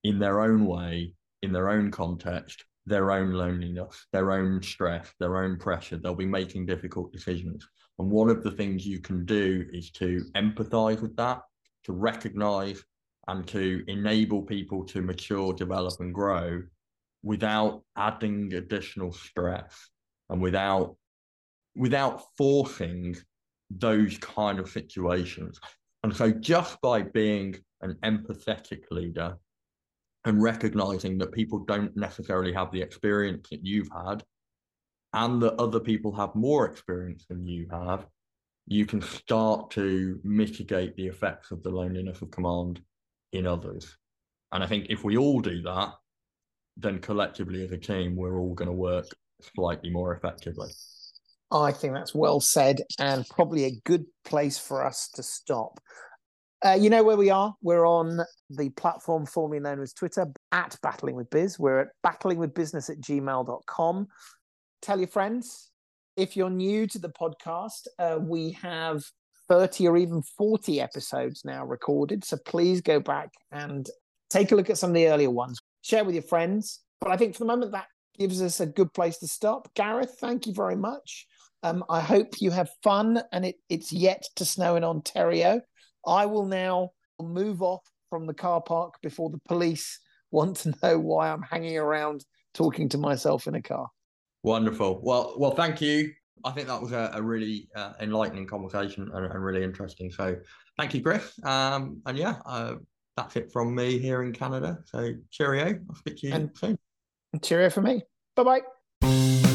[0.03, 5.45] in their own way, in their own context, their own loneliness, their own stress, their
[5.45, 5.97] own pressure.
[5.97, 7.65] They'll be making difficult decisions.
[8.03, 11.43] And one of the things you can do is to empathize with that,
[11.85, 12.83] to recognize
[13.29, 16.65] and to enable people to mature, develop, and grow
[17.23, 19.89] without adding additional stress.
[20.31, 20.97] and without
[21.77, 23.17] without forcing
[23.71, 25.61] those kind of situations.
[26.03, 29.39] And so just by being an empathetic leader
[30.25, 34.25] and recognizing that people don't necessarily have the experience that you've had
[35.13, 38.07] and that other people have more experience than you have,
[38.67, 42.81] you can start to mitigate the effects of the loneliness of command
[43.33, 43.97] in others.
[44.53, 45.93] And I think if we all do that,
[46.77, 49.07] then collectively as a team, we're all going to work
[49.55, 50.71] slightly more effectively.
[51.51, 55.81] I think that's well said and probably a good place for us to stop.
[56.65, 57.55] Uh, you know where we are?
[57.61, 61.59] We're on the platform formerly known as Twitter at Battling with Biz.
[61.59, 64.07] We're at battlingwithbusiness at gmail.com.
[64.83, 65.71] Tell your friends.
[66.17, 69.05] If you're new to the podcast, uh, we have
[69.49, 72.25] 30 or even 40 episodes now recorded.
[72.25, 73.89] So please go back and
[74.29, 75.61] take a look at some of the earlier ones.
[75.83, 76.81] Share with your friends.
[77.01, 77.87] But I think for the moment, that
[78.19, 79.73] gives us a good place to stop.
[79.75, 81.27] Gareth, thank you very much.
[81.63, 85.61] Um, I hope you have fun and it, it's yet to snow in Ontario.
[86.05, 90.01] I will now move off from the car park before the police
[90.33, 93.89] want to know why I'm hanging around talking to myself in a car.
[94.43, 95.01] Wonderful.
[95.03, 96.13] Well, well, thank you.
[96.45, 100.11] I think that was a, a really uh, enlightening conversation and, and, really interesting.
[100.11, 100.37] So,
[100.77, 101.39] thank you, Chris.
[101.45, 102.77] Um, and yeah, uh,
[103.17, 104.79] that's it from me here in Canada.
[104.87, 105.79] So, cheerio.
[105.89, 106.79] I'll speak to you and, soon.
[107.41, 108.03] Cheerio for me.
[108.35, 108.63] Bye
[109.03, 109.52] bye.